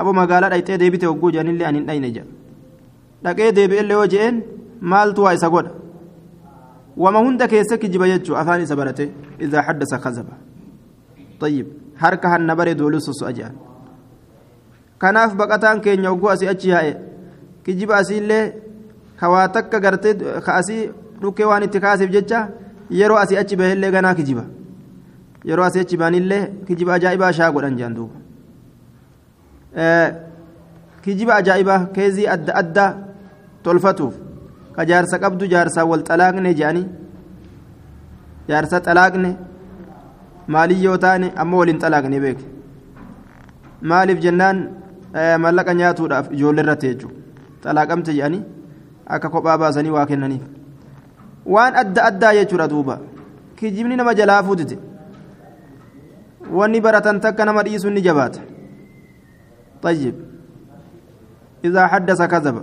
أبو 0.00 0.10
مقالة 0.12 0.52
أيتي 0.52 0.76
ديبتي 0.76 1.06
وقو 1.06 1.30
جاني 1.34 1.50
اللي 1.50 1.64
أنين 1.68 1.90
أين 1.90 2.12
جا. 2.16 2.24
dhaqee 3.24 3.52
deebi'e 3.56 3.80
illee 3.82 3.96
yoo 3.98 4.06
je'een 4.12 4.36
maaltu 4.80 5.22
waa 5.24 5.34
isa 5.34 5.48
godha 5.54 5.70
wama 7.02 7.18
hunda 7.24 7.48
keessa 7.52 7.78
kijiba 7.82 8.06
jechuu 8.10 8.36
afaan 8.40 8.60
isa 8.62 8.76
barate 8.76 9.04
idaa 9.44 9.62
haddasa 9.68 9.98
kazaba 10.04 10.34
طيب. 11.40 11.66
Harka 12.02 12.28
hanna 12.32 12.56
bare 12.56 12.74
dooluu 12.80 13.00
soso'a 13.08 13.32
jedhan 13.38 13.56
kanaaf 14.98 15.34
baqataan 15.40 15.80
keenya 15.84 16.10
ogguu 16.12 16.30
asii 16.34 16.48
achi 16.54 16.68
yaa'e 16.74 16.92
kijiba 17.64 17.96
asiillee 17.96 18.44
kawaa 19.20 19.48
takka 19.56 19.80
gartee 19.80 20.14
ka 20.46 20.54
asii 20.60 20.82
dhukkee 21.20 21.46
waan 21.50 21.62
itti 21.66 21.80
kaasiif 21.80 22.10
jecha 22.16 22.48
yeroo 23.00 23.18
asii 23.24 23.38
achi 23.42 23.56
bahillee 23.60 23.90
ganaa 23.96 24.14
kijiba 24.18 24.44
yeroo 25.48 25.64
asii 25.68 25.80
achi 25.86 25.96
bahanillee 25.96 26.42
kijiba 26.66 26.94
ajaa'ibaa 26.98 27.32
shaa 27.38 27.50
godhan 27.54 27.76
jedhan 27.78 27.94
duuba 27.98 28.16
kijiba 31.04 31.34
ajaa'ibaa 31.40 31.80
keezii 31.96 32.26
adda 32.34 32.52
addaa 32.62 32.90
tolfatuuf 33.62 34.14
ka 34.76 34.84
jaarsa 34.90 35.18
qabdu 35.24 35.46
jaarsaa 35.54 35.84
wal 35.90 36.04
xalaaqne 36.08 36.54
jedhanii 36.60 36.86
jaarsa 38.48 38.80
xalaaqne 38.86 39.30
maalii 40.48 40.84
yoo 40.84 40.96
taane 41.04 41.32
ammoo 41.44 41.58
waliin 41.62 41.80
xalaaqnee 41.84 42.20
beeke 42.20 42.44
maaliif 43.92 44.18
jennaan 44.26 44.58
mallaqa 45.44 45.74
nyaatuudhaaf 45.80 46.32
ijoollee 46.32 46.64
irratti 46.66 46.86
jechuudha 46.92 47.14
xalaaqamte 47.64 48.16
jedhanii 48.18 48.42
akka 49.18 49.28
kophaa 49.36 49.58
baasanii 49.62 49.94
waa 49.98 50.06
kennaniif 50.10 50.42
waan 51.54 51.80
adda 51.84 52.04
addaa 52.10 52.34
jechuudha 52.40 52.68
duuba 52.74 52.98
kijibni 53.56 53.96
nama 54.02 54.14
jalaa 54.20 54.42
fuutite 54.42 54.78
wanni 56.60 56.80
baratan 56.80 57.20
takka 57.20 57.44
nama 57.44 57.62
dhiisuun 57.68 57.94
ni 57.94 58.02
jabaata 58.10 58.40
طيب 59.82 60.14
إذا 61.64 61.86
حدث 61.86 62.22
كذب 62.22 62.56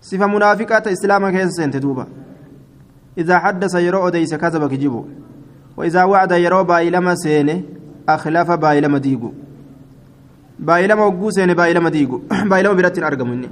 صفة 0.00 0.26
منافقة 0.26 0.92
إسلام 0.92 1.30
كيس 1.30 1.50
سنت 1.50 1.76
دوبا 1.76 2.06
إذا 3.18 3.38
حدث 3.38 3.74
يرى 3.74 4.08
أديس 4.08 4.34
كذب 4.34 4.70
كجيبه 4.70 5.04
وإذا 5.76 6.04
وعد 6.04 6.32
يرو 6.32 6.64
بايلما 6.64 7.14
سينه 7.14 7.62
أخلاف 8.08 8.50
بايلما 8.50 8.98
ديغو 8.98 9.32
بايلما 10.58 11.04
وقو 11.04 11.30
سينه 11.30 11.52
بايلما 11.52 11.90
ديغو 11.90 12.22
بايلما 12.50 12.74
براتين 12.74 13.04
أرقمني 13.04 13.48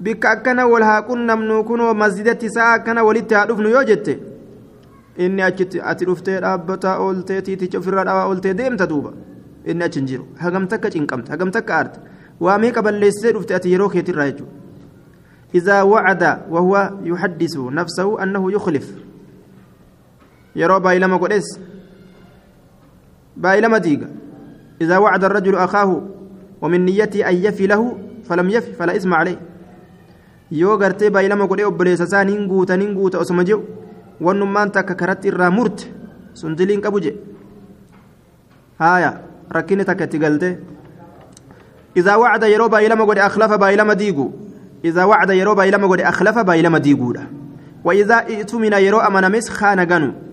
بك 0.00 0.26
أكنا 0.26 0.64
والها 0.64 1.00
كنا 1.00 1.34
منوكون 1.34 1.80
ومسجدة 1.80 2.48
ساعة 2.48 2.76
كنا 2.76 3.02
ولدت 3.02 3.32
هدفن 3.32 3.66
يوجدت 3.66 4.08
ati 5.20 6.04
dhuftee 6.06 6.40
dhaabbataa 6.40 6.98
ooltee 7.04 7.42
tiiticha 7.42 7.78
ofirraa 7.78 8.04
dhabaa 8.04 8.26
ooltee 8.28 8.54
deemta 8.54 8.86
duuba 8.86 9.10
inni 9.66 9.84
achi 9.84 9.98
hin 9.98 10.06
jiru 10.10 10.24
hagam 10.42 10.68
takka 10.68 10.90
cinqamte 10.94 11.32
hagam 11.32 11.50
takka 11.50 11.74
aarte 11.78 11.98
waa 12.40 12.58
meeqa 12.58 12.82
balleessee 12.82 13.32
dhufte 13.32 13.54
ati 13.54 13.72
yeroo 13.72 13.88
keetirraa 13.88 14.30
jechuudha 14.30 14.60
وهو 16.50 16.90
يحدث 17.04 17.56
نفسه 17.56 18.22
أنه 18.22 18.52
يخلف 18.52 18.86
yeroo 20.54 20.80
baay'ilama 20.80 21.18
godhes 21.18 21.46
baay'ilama 23.36 23.80
diiga 23.80 24.08
إذا 24.80 24.98
وعد 24.98 25.24
الرجل 25.24 25.54
أخاه 25.54 26.02
ومن 26.62 26.84
نيته 26.84 27.28
أن 27.28 27.34
يفي 27.34 27.66
له 27.66 27.98
فلم 28.24 28.50
يفي 28.50 28.72
فلا 28.72 28.96
إثم 28.96 29.14
عليه 29.14 29.38
yoo 30.50 30.78
gartee 30.78 31.10
baay'ilama 31.10 31.46
godhee 31.46 31.66
obboleessa 31.68 32.04
isaa 32.04 32.24
nin 32.24 32.48
guuta 32.48 32.76
nin 32.76 32.94
guuta 32.94 33.18
osuma 33.18 33.44
jiru 33.44 33.62
wannummaan 34.20 34.72
takka 34.72 34.94
karatti 34.94 35.28
irraa 35.28 35.50
murte 35.50 35.86
sun 36.34 36.56
diliin 36.56 36.80
qabu 36.80 37.00
je 37.00 37.12
haaya 38.78 39.20
rakkinni 39.50 39.84
takka 39.84 40.04
itti 40.04 40.18
galte 40.18 40.58
إذا 41.96 42.14
وعد 42.14 42.42
يرو 42.42 42.68
بايلما 42.68 43.04
قد 43.04 43.18
أخلف 43.18 43.52
بايلما 43.52 43.94
ديقو 43.94 44.30
إذا 44.84 45.04
وعد 45.04 45.30
يرو 45.30 45.54
بايلما 45.54 45.86
قد 45.86 46.00
أخلف 46.00 46.38
بايلما 46.38 46.78
ديقو 46.78 47.14
وإذا 47.84 48.14
ائتمن 48.14 48.72
يرو 48.72 48.98
أمنا 48.98 49.28
مس 49.28 49.50
خان 49.50 49.80
غنو 49.90 50.12
yeroo 50.12 50.29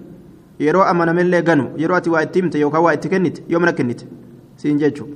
amanamellee 0.60 1.42
ganu 1.42 1.72
yeroo 1.78 1.98
ati 1.98 2.10
waa 2.10 2.24
itti 2.24 2.40
himte 2.42 2.60
yookaan 2.60 2.84
waa 2.84 2.94
itti 2.94 3.10
kennite 3.10 3.44
yoo 3.48 3.60
mana 3.60 3.74
kennite 3.74 4.06
siin 4.56 4.80
jechuun 4.80 5.10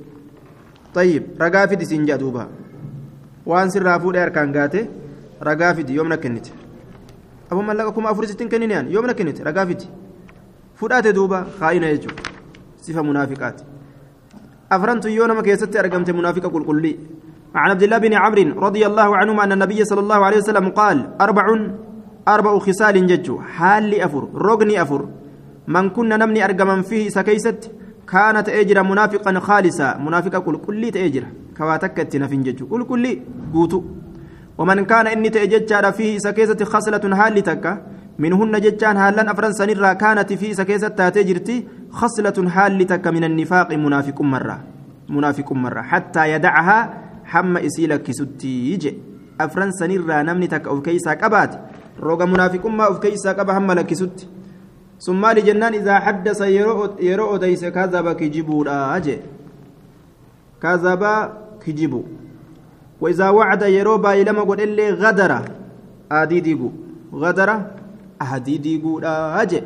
tayyib 0.94 1.38
ragaa 1.38 1.66
fidi 1.68 1.86
siin 1.86 2.06
jaa 2.06 2.18
duuba 2.18 2.48
waan 3.46 3.70
sirraa 3.70 3.98
fuudhee 4.00 4.20
harkaan 4.20 4.52
gaate 4.52 4.88
ragaa 5.40 5.74
fidi 5.74 5.96
yoo 5.96 6.04
mana 6.04 6.16
kennite 6.16 6.52
aboo 7.50 7.62
mallaqa 7.62 7.92
kuma 7.92 8.10
afurii 8.10 8.28
sittiin 8.28 8.48
kenniniyaan 8.48 8.92
yoo 8.92 9.02
mana 9.02 9.14
kennite 9.14 9.42
ragaa 9.44 9.66
fidi 9.66 9.88
fudhate 10.74 11.12
duuba 11.12 11.46
kaa'ina 11.60 11.90
jechuudha 11.94 12.22
sifa 12.76 13.02
munaafiqaati 13.02 13.64
afrantu 14.70 15.08
yoo 15.08 15.26
nama 15.26 15.42
keessatti 15.42 15.78
argamte 15.78 16.12
munaafiqa 16.12 16.48
qulqullii 16.54 16.96
عن 17.54 17.70
عبد 17.70 17.82
الله 17.82 17.98
بن 17.98 18.14
عمرو 18.14 18.60
رضي 18.66 18.86
الله 18.86 19.16
عنهما 19.16 19.44
أن 19.44 19.52
النبي 19.52 19.84
صلى 19.84 20.00
الله 20.00 20.20
عليه 20.24 20.38
وسلم 20.40 20.68
قال 20.68 21.20
أربع 21.20 21.46
أربع 22.28 22.58
خصال 22.58 23.06
جج 23.06 23.28
حال 23.56 24.00
أفر 24.00 24.28
رغني 24.34 24.82
أفر 24.82 25.00
من 25.68 25.90
كنا 25.90 26.16
نمني 26.16 26.44
أرجما 26.44 26.82
فيه 26.82 27.08
سكيست 27.08 27.70
كانت 28.08 28.48
أجر 28.48 28.82
منافقا 28.82 29.38
خالصا. 29.38 29.96
منافقا 29.96 30.38
كل 30.38 30.56
كل 30.56 30.90
تأجر. 30.90 31.24
كواتك 31.56 32.00
التنفين 32.00 32.42
جج 32.42 32.62
كل 32.62 32.84
كل 32.84 33.04
قوتو. 33.54 33.82
ومن 34.58 34.84
كان 34.84 35.06
إني 35.06 35.28
تأجر 35.30 35.92
فيه 35.92 36.18
سكيست 36.18 36.62
خصلة 36.62 37.16
حال 37.16 37.42
تكا 37.42 37.72
منهن 38.18 38.60
ججان 38.60 38.96
هالان 38.96 39.28
أفرن 39.28 39.52
سنرا 39.52 39.92
كانت 39.92 40.32
فيه 40.32 40.52
سكيست 40.52 40.92
تاتجرتي 40.98 41.66
خصلة 41.90 42.50
حال 42.50 42.86
تكا 42.86 43.10
من 43.10 43.24
النفاق 43.24 43.72
منافق 43.74 44.22
مرة. 44.22 44.60
منافق 45.08 45.52
مرة. 45.52 45.82
حتى 45.82 46.32
يدعها 46.32 46.78
حم 47.24 47.56
إسيلك 47.56 48.10
ستي 48.10 48.72
يجي 48.72 48.98
أفرن 49.40 49.70
سنرا 49.70 50.22
نمني 50.22 50.46
تكا 50.46 50.70
أو 50.70 50.82
كيسا 50.82 51.14
كبات. 51.14 51.52
روغا 52.00 52.24
منافق 52.24 52.66
ما 52.66 52.84
أو 52.86 52.98
كيسا 52.98 53.32
كبا 53.32 53.58
هم 53.58 53.72
لكسوتي 53.72 54.26
ثم 55.02 55.26
لجنان 55.26 55.74
إذا 55.74 55.98
حدث 55.98 56.40
يرو 57.00 57.34
أديس 57.34 57.64
كذب 57.64 58.12
كجبو 58.12 58.62
أجي 58.68 59.18
كذب 60.62 61.02
كجبو 61.66 62.02
وإذا 63.00 63.28
وعد 63.28 63.62
يرو 63.62 63.98
باي 63.98 64.24
لما 64.24 64.42
قل 64.42 64.60
إلي 64.60 64.90
غدر 64.90 65.32
آدي 66.12 66.40
ديقو 66.40 66.70
غدر 67.14 67.50
أهدي 68.22 68.56
ديقو 68.58 69.00
أجي 69.42 69.62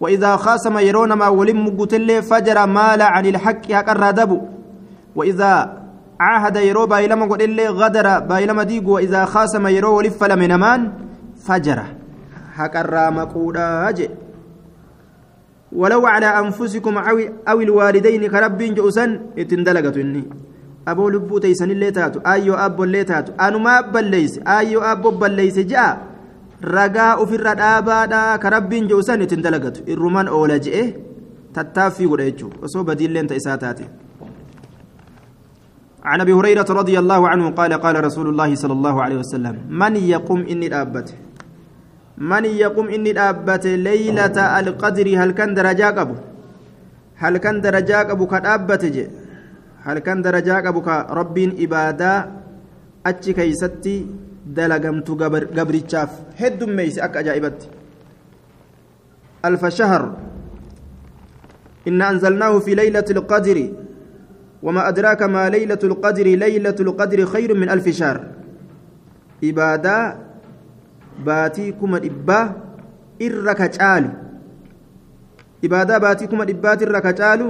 وإذا 0.00 0.36
خاصم 0.36 0.78
يرون 0.78 1.12
ما 1.12 1.28
ولم 1.28 1.76
قتل 1.80 2.22
فجر 2.22 2.66
مال 2.66 3.02
عن 3.02 3.26
الحق 3.26 3.72
حق 3.72 3.90
الردب 3.90 4.30
وإذا 5.16 5.82
عاهد 6.20 6.56
يرو 6.56 6.86
باي 6.86 7.06
لما 7.06 7.26
قل 7.26 7.42
إلي 7.42 7.68
غدر 7.68 8.18
باي 8.18 8.46
لما 8.46 8.62
ديقو 8.62 8.94
وإذا 8.94 9.24
خاصم 9.24 9.66
يرو 9.66 9.96
ولف 9.96 10.24
لمن 10.24 10.54
مان 10.54 10.92
فجر 11.46 12.03
haqarraa 12.56 13.10
maquudha 13.10 13.92
je 13.98 14.08
ولو 15.74 16.06
على 16.06 16.26
أنفسكم 16.26 16.98
أو 16.98 17.18
أو 17.50 17.58
الوالدين 17.60 18.22
كربين 18.30 18.74
جوسن 18.78 19.34
اتندلقت 19.38 19.96
إني. 19.98 20.22
أبو 20.88 21.08
لبو 21.08 21.38
تيسن 21.38 21.70
اللي 21.70 21.90
تاتو 21.90 22.22
أيو 22.22 22.54
أبو 22.54 22.84
اللي 22.84 23.04
تاتو 23.04 23.32
أنا 23.34 23.58
ما 23.58 23.80
بليس 23.80 24.38
أيو 24.46 24.80
أبو 24.80 25.10
بليس 25.18 25.58
جاء. 25.58 25.98
رجاء 26.62 27.18
في 27.24 27.34
الردابة 27.34 28.36
كربين 28.36 28.86
جوسن 28.86 29.22
اتندلقت 29.22 29.88
الرومان 29.88 30.28
أولا 30.28 30.56
جئه 30.62 30.86
تتافي 31.54 32.06
قريتشو 32.06 32.48
وصو 32.62 32.82
بديل 32.86 33.10
لين 33.10 33.26
تيساتاتي. 33.26 33.86
عن 36.04 36.20
أبي 36.20 36.32
هريرة 36.32 36.68
رضي 36.70 36.98
الله 36.98 37.28
عنه 37.28 37.50
قال 37.50 37.72
قال 37.74 38.04
رسول 38.04 38.28
الله 38.28 38.54
صلى 38.54 38.72
الله 38.72 39.02
عليه 39.02 39.16
وسلم 39.16 39.54
من 39.70 39.96
يقوم 39.96 40.40
إني 40.46 40.66
الابته 40.66 41.23
من 42.18 42.44
يقوم 42.44 42.88
إني 42.88 43.12
دابت 43.12 43.66
ليلة 43.66 44.38
القدر؟ 44.60 45.06
هل 45.18 45.30
كان 45.30 45.54
درجا 45.54 45.90
قبو؟ 45.90 46.14
هل 47.16 47.36
كان 47.36 47.60
درجا 47.60 47.98
قبو 47.98 48.26
كدابت 48.26 48.84
جي؟ 48.84 49.06
هل 49.82 49.98
كان 49.98 50.22
درجا 50.22 50.56
قبو 50.66 50.80
كربين 50.82 51.50
إبادة؟ 51.58 52.30
أتش 53.06 53.30
كيستي 53.30 54.06
دلقمت 54.46 55.08
قبرتشاف 55.58 56.10
هد 56.38 56.64
ميس 56.64 56.98
أك 56.98 57.16
أجائبت 57.16 57.68
ألف 59.44 59.66
شهر. 59.66 60.02
إن 61.88 62.02
أنزلناه 62.02 62.58
في 62.58 62.74
ليلة 62.74 63.04
القدر. 63.10 63.58
وما 64.62 64.88
أدراك 64.88 65.22
ما 65.22 65.50
ليلة 65.50 65.78
القدر؟ 65.84 66.26
ليلة 66.26 66.76
القدر 66.80 67.26
خير 67.26 67.54
من 67.54 67.68
ألف 67.70 67.88
شهر. 67.88 68.18
إبادة 69.44 70.16
baatii 71.26 71.72
kuma 71.72 71.98
dhibbaa 72.00 72.54
irra 73.18 73.54
ka 73.54 73.68
caalu. 73.68 74.10
Ibaadaa 75.62 76.00
baatii 76.00 76.28
kuma 76.28 76.44
dhibbaati 76.44 76.84
irra 76.84 77.00
ka 77.00 77.12
caalu 77.12 77.48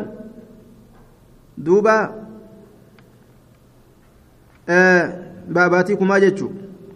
duuba 1.56 1.96
baatii 5.54 5.96
kumaa 5.96 6.20
jechuu. 6.20 6.50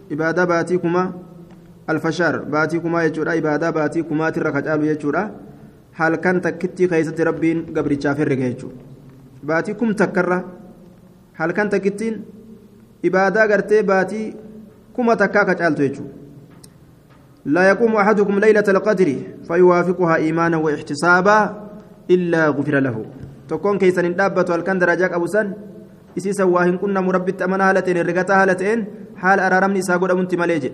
Ibaadaa 0.09 0.45
baatii 0.45 0.77
kuma 0.77 1.13
alfashaar 1.87 2.45
baatii 2.45 2.79
kumaa 2.79 3.03
jechuudha. 3.07 3.35
Ibaadaa 3.35 3.71
baatii 3.71 4.03
kumaati 4.03 4.39
irra 4.39 4.51
ka 4.51 4.61
caalu 4.61 4.85
jechuudha. 4.85 5.29
Halkan 5.99 6.41
takkittii 6.41 6.87
keessatti 6.87 7.23
rabbiin 7.23 7.65
gabrichaaf 7.73 8.17
herrega 8.17 8.49
jechuudha 8.49 8.75
baatii 9.43 9.73
kum 9.79 9.93
takkarra 9.95 10.43
halkan 11.33 11.69
takkittiin 11.69 12.15
ibaadaa 13.03 13.47
gartee 13.47 13.83
baatii 13.83 14.35
kuma 14.93 15.15
takkaa 15.15 15.45
ka 15.45 15.55
caaltu 15.55 15.81
jechuudha 15.81 16.13
لا 17.45 17.69
يقوم 17.69 17.95
أحدكم 17.95 18.39
ليلة 18.39 18.67
القدر 18.67 19.15
فيوافقها 19.47 20.15
إيمانا 20.15 20.57
واحتسابا 20.57 21.39
إلا 22.11 22.47
غفر 22.49 22.79
له. 22.79 23.05
تكون 23.49 23.77
كيسا 23.77 24.01
ندابة 24.01 24.45
والكن 24.49 24.79
درجاك 24.79 25.13
أبو 25.13 25.25
سن. 25.25 25.53
إسيسا 26.17 26.43
واهن 26.43 26.77
كنا 26.77 27.01
مربي 27.01 27.31
تأمنا 27.31 27.69
هالتين 27.69 27.97
الرقاتا 27.97 28.43
هالتين. 28.43 28.85
حال 29.15 29.39
أرارمني 29.39 29.81
ساقود 29.81 30.11
أمنت 30.11 30.35
مليجي 30.35 30.71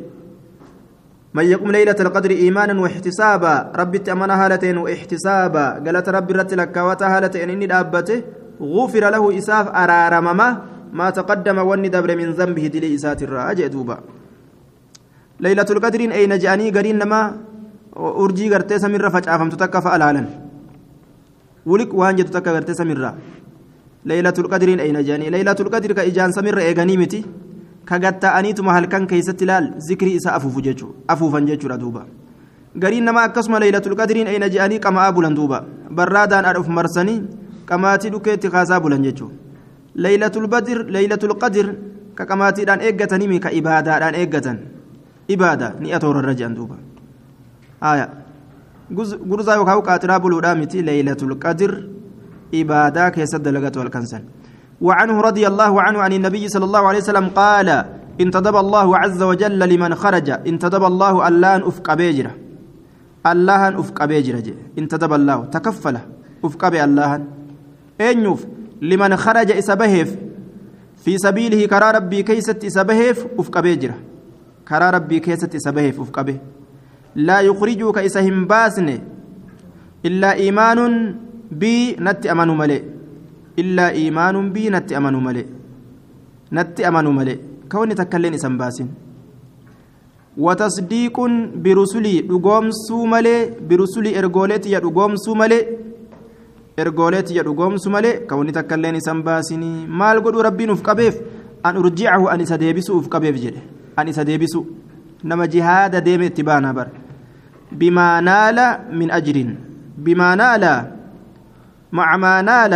من 1.33 1.45
يقوم 1.45 1.71
ليلة 1.71 1.95
القدر 1.99 2.31
إيمانا 2.31 2.81
واحتسابا 2.81 3.71
ربي 3.75 3.97
تأمنا 3.97 4.45
هالتين 4.45 4.77
واحتسابا. 4.77 5.65
قالت 5.85 6.09
ربي 6.09 6.33
رت 6.33 6.53
لك 6.53 6.77
هالتين 6.77 7.49
إني 7.49 7.65
دابته 7.65 8.21
غفر 8.61 9.03
له 9.09 9.37
إساف 9.37 9.67
أرارمما 9.67 10.47
ما 10.93 11.09
تقدم 11.09 11.57
وني 11.57 11.89
دبر 11.89 12.15
من 12.15 12.31
ذنبه 12.31 12.67
دلي 12.67 12.95
إسات 12.95 13.23
الرأجي 13.23 13.67
دوبا. 13.67 13.97
ليلة 15.45 15.69
القدر 15.75 16.01
أين 16.17 16.31
جاني 16.43 16.67
قرين 16.75 16.97
نما 17.01 17.21
samirra 17.95 19.09
facaafamtu 19.15 19.55
takka 19.55 19.81
fa'a 19.81 19.97
laalan 19.97 20.27
wuliq 21.65 21.93
waan 21.93 22.17
jettu 22.17 22.31
takka 22.31 22.51
gartee 22.51 22.75
samirra 22.75 23.15
leeylatul 24.05 24.49
qadriin 24.49 24.79
ayna 24.79 25.01
jedhanii 25.01 25.31
leeylatul 25.31 25.69
qadri 25.69 25.95
ka 25.95 26.03
ijaan 26.03 26.33
samirra 26.33 26.61
eeganii 26.63 26.97
miti 26.97 27.25
ka 27.85 27.97
gatta'aniituma 27.99 28.73
halkan 28.73 29.07
keessatti 29.07 29.45
laal 29.45 29.71
zikrii 29.87 30.15
isa 30.19 30.35
afuufu 30.37 30.61
jechuu 30.67 30.91
afuufan 31.07 31.47
jechuudha 31.47 31.77
duuba 31.77 32.05
gariin 32.75 33.03
nama 33.03 33.23
akkasuma 33.23 33.59
leeylatul 33.63 33.95
qadriin 33.95 34.27
ayna 34.27 34.49
jedhanii 34.49 34.79
qama'aa 34.85 35.15
bulan 35.15 35.35
duuba 35.39 35.63
barraadaan 35.89 36.45
adha 36.45 36.59
uf 36.59 36.67
marsanii 36.67 37.19
qamaatii 37.65 38.11
dhukeetti 38.13 38.49
kaasaa 38.55 38.79
bulan 38.83 39.03
jechuu 39.07 39.31
leeylatul 39.95 40.47
badr 40.47 40.85
leeylatul 40.95 41.37
qadr 41.43 41.67
ka 42.15 42.25
qamaatiidhaan 42.25 42.81
eeggatanii 42.81 43.39
ka 43.39 43.49
ibaadaadhaan 43.59 44.15
eeggatan 44.21 44.74
ibaada 45.27 45.75
ni 45.79 45.93
atoorarra 45.93 46.33
jedhan 46.33 46.55
duuba. 46.55 46.77
آية 47.83 48.09
غرزا 49.29 49.53
يوكاو 49.55 49.79
قاتلا 49.79 50.17
بلودا 50.17 50.53
متي 50.53 50.81
ليلة 50.81 51.17
القدر 51.21 51.89
إبادة 52.53 53.09
كيسد 53.09 53.47
لغت 53.47 53.77
والكنسن 53.77 54.23
وعنه 54.81 55.21
رضي 55.21 55.47
الله 55.47 55.81
عنه 55.81 55.99
عن 56.01 56.13
النبي 56.13 56.47
صلى 56.47 56.65
الله 56.65 56.87
عليه 56.87 56.99
وسلم 56.99 57.27
قال 57.29 57.85
انتدب 58.21 58.55
الله 58.55 58.97
عز 58.97 59.21
وجل 59.23 59.59
لمن 59.69 59.95
خرج 59.95 60.29
انتدب 60.29 60.83
الله 60.83 61.27
اللان 61.27 61.61
أفق 61.61 61.93
بيجرة 61.93 62.31
اللهن 63.27 63.75
أفق 63.75 64.05
بيجرة 64.05 64.47
انتدب 64.77 65.13
الله 65.13 65.45
تكفل 65.45 65.97
أفق 66.45 66.69
بي 66.69 66.83
اللهن 66.83 67.25
أنيوف 68.01 68.45
لمن 68.81 69.15
خرج 69.17 69.51
إسبهف 69.51 70.15
في 71.03 71.17
سبيله 71.17 71.65
كرى 71.67 71.91
ربي 71.91 72.23
كيست 72.23 72.63
إسبهف 72.65 73.27
أفق 73.39 73.59
بيجرة 73.59 73.95
كرى 74.67 74.89
ربي 74.89 75.19
كيست 75.19 75.55
إسبهف 75.55 75.99
أفق 75.99 76.21
بيه 76.21 76.41
لا 77.15 77.39
يخرجك 77.39 77.97
إسهم 77.97 78.45
باسن 78.51 78.89
إلا 80.05 80.33
إيمان 80.33 80.79
بي 81.51 81.95
نت 82.05 82.25
أمنوا 82.33 82.55
ملئ 82.55 82.81
إلا 83.61 83.89
إيمان 83.89 84.35
بي 84.53 84.69
نت 84.69 84.89
أمنوا 84.93 85.21
ملئ 85.27 85.45
نت 86.53 86.77
أمنوا 86.81 87.13
ملئ 87.19 87.37
كوني 87.71 87.93
تكلين 87.95 88.33
إسم 88.33 88.57
باسن 88.57 88.87
وتصديق 90.37 91.17
برسلي 91.63 92.21
دقوم 92.21 92.65
سوملي 92.87 93.37
برسلي 93.69 94.19
إرغوليتي 94.19 94.69
يا 94.71 94.79
دقوم 94.79 95.15
سوملي 95.15 95.59
إرغوليتي 96.79 97.35
يا 97.35 97.43
دقوم 97.43 97.77
سوملي 97.77 98.11
كوني 98.29 98.51
تكلين 98.51 98.95
إسم 98.95 99.21
باسني 99.21 99.87
مال 99.87 100.17
قدو 100.23 100.39
ربي 100.41 100.65
نفقبيف 100.65 101.15
أن 101.65 101.75
أرجعه 101.75 102.33
أن 102.33 102.41
إسديبسو 103.99 104.03
أفقبيف 104.03 104.03
جده 104.03 104.03
أن 104.03 104.07
إسديبسو 104.07 104.65
نما 105.23 105.45
جهاد 105.45 106.03
ديم 106.03 106.21
اتبانا 106.21 106.71
بر. 106.71 106.87
بما 107.71 108.21
نال 108.21 108.79
من 108.91 109.11
أجر. 109.11 109.55
بما 109.97 110.35
نال. 110.35 110.91
مع 111.91 112.17
ما 112.17 112.41
نال. 112.41 112.73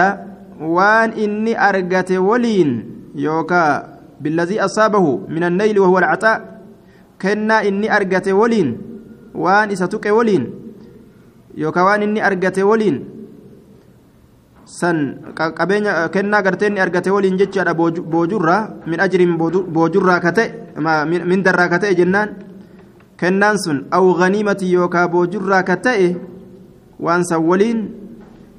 وان 0.60 1.10
إني 1.12 1.70
أرقت 1.70 2.12
ولين. 2.12 2.70
يوكا 3.16 4.00
بالذي 4.22 4.60
أصابه 4.66 5.18
من 5.28 5.44
النيل 5.44 5.80
وهو 5.80 5.98
العطاء. 6.00 6.60
كنا 7.22 7.68
إني 7.68 7.96
أرقت 7.96 8.28
ولين. 8.30 8.78
وان 9.36 9.72
إستك 9.72 10.06
ولين. 10.06 10.44
يوكا 11.58 11.82
وان 11.82 12.02
إني 12.02 12.28
أرقت 12.28 12.60
ولين. 12.60 13.19
san 14.69 15.21
qabeenya 15.35 16.09
kennaa 16.09 16.43
gartee 16.43 16.69
inni 16.69 16.81
argate 16.81 17.11
waliin 17.11 17.39
jechaadha 17.39 17.75
boojurraa 17.75 18.63
min 18.87 19.01
ajrin 19.01 19.37
boojurraa 19.39 20.21
ka 20.21 20.33
ta'e 20.33 20.49
min 21.33 21.43
darraa 21.43 21.69
ka 21.69 21.79
ta'e 21.79 21.95
jennaan 21.95 22.31
kennaan 23.21 23.59
sun 23.59 23.85
aw 23.91 24.05
ganiimati 24.21 24.73
yookaa 24.73 25.09
boojurraa 25.09 25.63
ka 25.63 25.77
ta'e 25.77 26.09
waan 27.01 27.25
san 27.25 27.45
waliin 27.51 27.85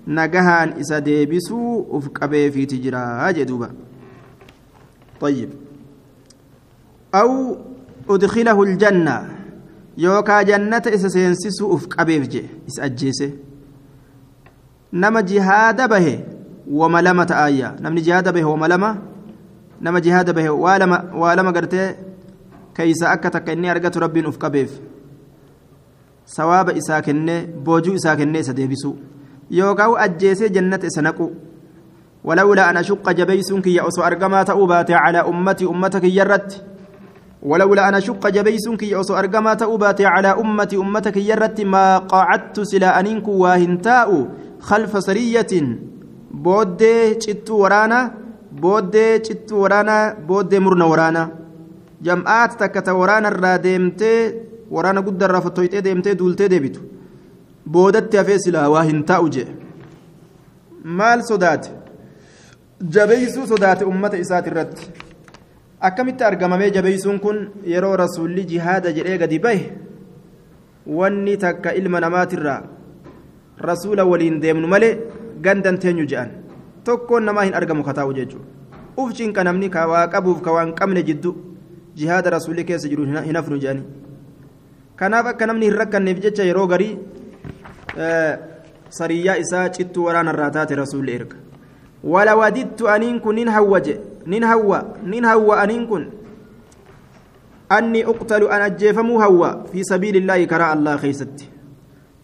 nagahaan 0.05 0.77
isa 0.77 1.01
deebisuu 1.01 1.87
uf 1.97 2.13
qabeefiiti 2.13 2.79
jira 2.83 3.33
jee 3.33 3.45
duuba 3.49 3.69
طيب 5.19 5.49
أو 7.15 7.57
أدخله 8.09 8.63
الجنة 8.63 9.17
يوكا 9.97 10.41
جنة 10.41 10.81
إسا 10.87 11.07
سينسسو 11.07 11.75
أف 11.75 11.87
قبيف 11.87 12.27
جي 12.27 12.43
إس 12.67 12.79
أجيسي 12.79 13.33
nama 14.92 15.22
jihaada 15.22 15.88
bahe 15.88 16.14
wama 16.66 17.02
lama 17.02 17.26
ta'ayya 17.26 17.74
namni 17.80 18.02
jihaada 18.02 18.32
bahe 18.32 18.44
wama 18.44 18.68
lama 18.68 18.90
nama 19.80 20.00
jihaada 20.00 20.32
bahe 20.32 20.48
waa 20.48 21.34
lama 21.36 21.52
gartee 21.52 21.94
keeysa 22.74 23.10
akka 23.10 23.30
takka 23.30 23.52
inni 23.52 23.70
argatu 23.70 24.00
rabbiin 24.00 24.26
uf 24.26 24.38
qabeef 24.38 24.70
sawaaba 26.24 26.72
isaa 26.72 27.02
kennee 27.02 27.46
boojuu 27.46 27.94
isaa 27.94 28.16
kennee 28.16 28.40
isa 28.46 28.52
deebisuu 28.52 28.96
yookaan 29.50 29.94
ajjeesee 30.06 30.48
jannata 30.48 30.86
isa 30.86 31.02
naqu 31.02 31.30
ولولا 32.24 32.70
أن 32.70 32.76
أشق 32.76 33.10
جبيسك 33.10 33.66
يا 33.66 33.88
أسو 33.88 34.02
أرقما 34.02 34.42
تأوبات 34.42 34.90
على 34.90 35.18
أمتي 35.18 35.64
أمتك 35.64 36.04
يرت 36.04 36.64
ولولا 37.42 37.88
أن 37.88 37.94
أشق 37.94 38.28
جبيسك 38.28 38.82
يا 38.82 39.00
أسو 39.00 39.16
أرقما 39.16 39.54
تأوبات 39.54 40.00
على 40.00 40.28
أمتي 40.28 40.76
أمتك 40.76 41.16
يرت 41.16 41.60
ما 41.60 41.98
قعدت 41.98 42.60
سلا 42.60 43.00
أنينك 43.00 43.28
واهنتاء 43.28 44.28
خلف 44.60 44.92
سرية 45.04 45.52
بودي 46.30 47.14
جت 47.14 47.50
ورانا 47.50 48.14
بودي 48.52 49.18
جت 49.18 49.52
ورانا 49.52 49.96
بودي 50.28 50.58
مرنا 50.58 50.84
ورانا 50.84 51.30
جمعات 52.02 52.52
تكت 52.60 52.88
ورانا 52.88 53.28
الرادمتي 53.28 54.34
ورانا 54.70 55.00
قد 55.00 55.22
الرفتويتي 55.22 55.80
ديمتي 55.80 56.14
دولتي 56.14 56.48
ديبتو 56.48 56.80
بودت 57.66 58.14
يا 58.14 58.22
فيسلا 58.22 58.66
واهنتاء 58.66 59.28
جي 59.28 59.44
maal 60.84 61.20
sodaate 61.22 61.70
jabeeysuu 62.94 63.46
sodaate 63.46 63.84
ummata 63.84 64.16
isaati 64.24 64.50
irratti 64.50 64.90
akkamitti 65.88 66.24
argamamee 66.24 66.70
jabeeysuun 66.76 67.18
kun 67.24 67.38
yeroo 67.72 67.96
rasuulli 68.02 68.44
jihaada 68.52 68.92
jedhee 68.98 69.18
gadi 69.22 69.38
bahe 69.46 69.72
wanni 70.98 71.36
takka 71.44 71.74
ilma 71.80 72.00
namaatirraa 72.00 72.62
rasuula 73.60 74.04
waliin 74.04 74.40
deemnu 74.40 74.68
malee 74.68 74.98
gandan 75.44 75.78
teenyu 75.78 76.06
je'an 76.12 76.30
tokkoon 76.84 77.24
namaa 77.28 77.44
hin 77.48 77.54
argamu 77.60 77.84
kataa'u 77.88 78.12
jechuudha 78.18 78.46
ufciin 78.96 79.32
ka 79.32 79.44
namni 79.44 79.70
ka 79.70 79.86
waa 79.88 80.06
qabuuf 80.14 80.40
ka 80.46 80.52
waan 80.52 80.74
qabne 80.74 81.02
jiddu 81.08 81.34
jihaada 81.94 82.30
rasuulli 82.36 82.64
keessa 82.64 82.88
jiru 82.92 83.06
hin 83.06 83.36
hafnu 83.40 83.58
je'anii 83.64 83.84
kanaaf 85.02 85.26
akka 85.32 85.46
namni 85.50 85.66
hin 85.70 85.76
rakkanneef 85.82 86.20
jecha 86.26 86.44
yeroo 86.50 86.66
garii 86.72 86.94
sariyyaa 88.98 89.36
isaa 89.44 89.68
cittuu 89.76 90.04
waraanarraa 90.08 90.50
taate 90.56 90.74
rasuulli 90.82 91.12
erga 91.18 91.36
wala 92.14 92.36
wadittu 92.36 92.88
aniin 92.88 93.20
kun 93.20 93.34
nin 93.40 93.48
hawwaje 93.56 94.00
nin 94.26 94.44
hawwa 94.44 94.80
nin 95.14 95.24
hawwa 95.24 95.60
aniin 95.62 95.86
kun 95.86 96.04
anni 97.68 98.04
uqtalu 98.12 98.48
an 98.56 98.62
ajjeefamuu 98.68 99.18
hawwa 99.24 99.50
fi 99.72 99.84
sabiilillaahi 99.84 100.46
karaa 100.52 100.70
allah 100.76 101.00
keeysatti 101.00 101.48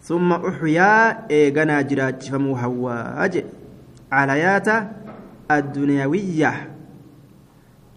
ثم 0.07 0.29
أحيا 0.49 0.91
إيغانا 1.31 1.81
جراج 1.81 2.31
فمو 2.31 2.55
هواج 2.55 3.33
علايات 4.11 4.67
الدنيوية. 5.51 6.51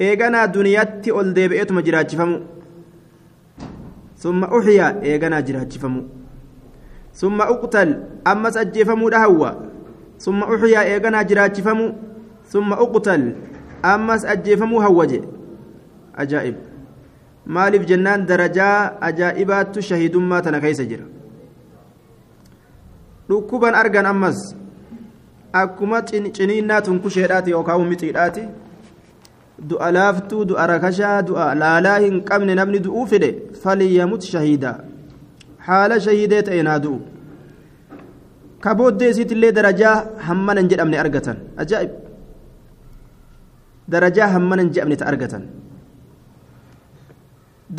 إيغانا 0.01 0.40
دنياتي 0.57 1.11
أول 1.11 1.35
ديبئتم 1.35 1.81
جراج 1.81 2.11
فمو. 2.18 2.38
ثم 4.18 4.40
أحيا 4.44 4.88
إيغانا 5.07 5.40
جراج 5.40 5.73
فمو. 5.79 6.03
ثم 7.14 7.38
أقتل 7.40 7.88
أمس 8.27 8.57
أجفمو 8.57 9.09
دهوا 9.09 9.51
ثم 10.18 10.40
أحيا 10.42 10.81
إيغانا 10.83 11.23
جراجفمو 11.23 11.87
ثم 12.53 12.73
أقتل 12.73 13.23
أمس 13.85 14.23
أجفمو 14.25 14.81
هوجي 14.81 15.20
أجائب 16.18 16.57
maaliif 17.46 17.87
jennaan 17.88 18.27
darajaa 18.29 19.01
ajaa'ibaattu 19.01 19.83
shahidummaa 19.83 20.42
tana 20.44 20.61
keessa 20.61 20.85
jira 20.85 21.05
dhukkuban 23.31 23.75
argan 23.83 24.07
ammas 24.12 24.38
akkuma 25.62 26.03
ciniinnaa 26.37 26.81
tunkusheedhaati 26.87 27.51
yookaan 27.57 27.87
mixiidhaati 27.93 28.43
du'a 29.71 29.93
laaftuu 29.93 30.45
du'a 30.51 30.66
rakashaa 30.73 31.23
du'a 31.31 31.55
laalaa 31.62 31.99
hin 32.05 32.21
qabne 32.31 32.55
namni 32.61 32.81
du'uu 32.87 33.07
fedhe 33.12 33.31
faliyamut 33.62 34.23
shahiidaa 34.33 34.77
haala 35.69 36.01
shahidee 36.07 36.43
ta'e 36.49 36.62
naa 36.69 36.79
du'u 36.85 37.01
ka 38.66 38.75
booddee 38.79 39.11
isiitillee 39.14 39.53
darajaa 39.59 39.97
hammana 40.29 40.61
hin 40.64 40.71
jedhamne 40.75 41.01
argatan 41.05 41.43
ajaa'ib 41.64 41.90
darajaa 43.97 44.31
hammana 44.37 44.62
hin 44.64 44.73
jedhamne 44.77 44.97
ta 45.03 45.11
argatan 45.12 45.45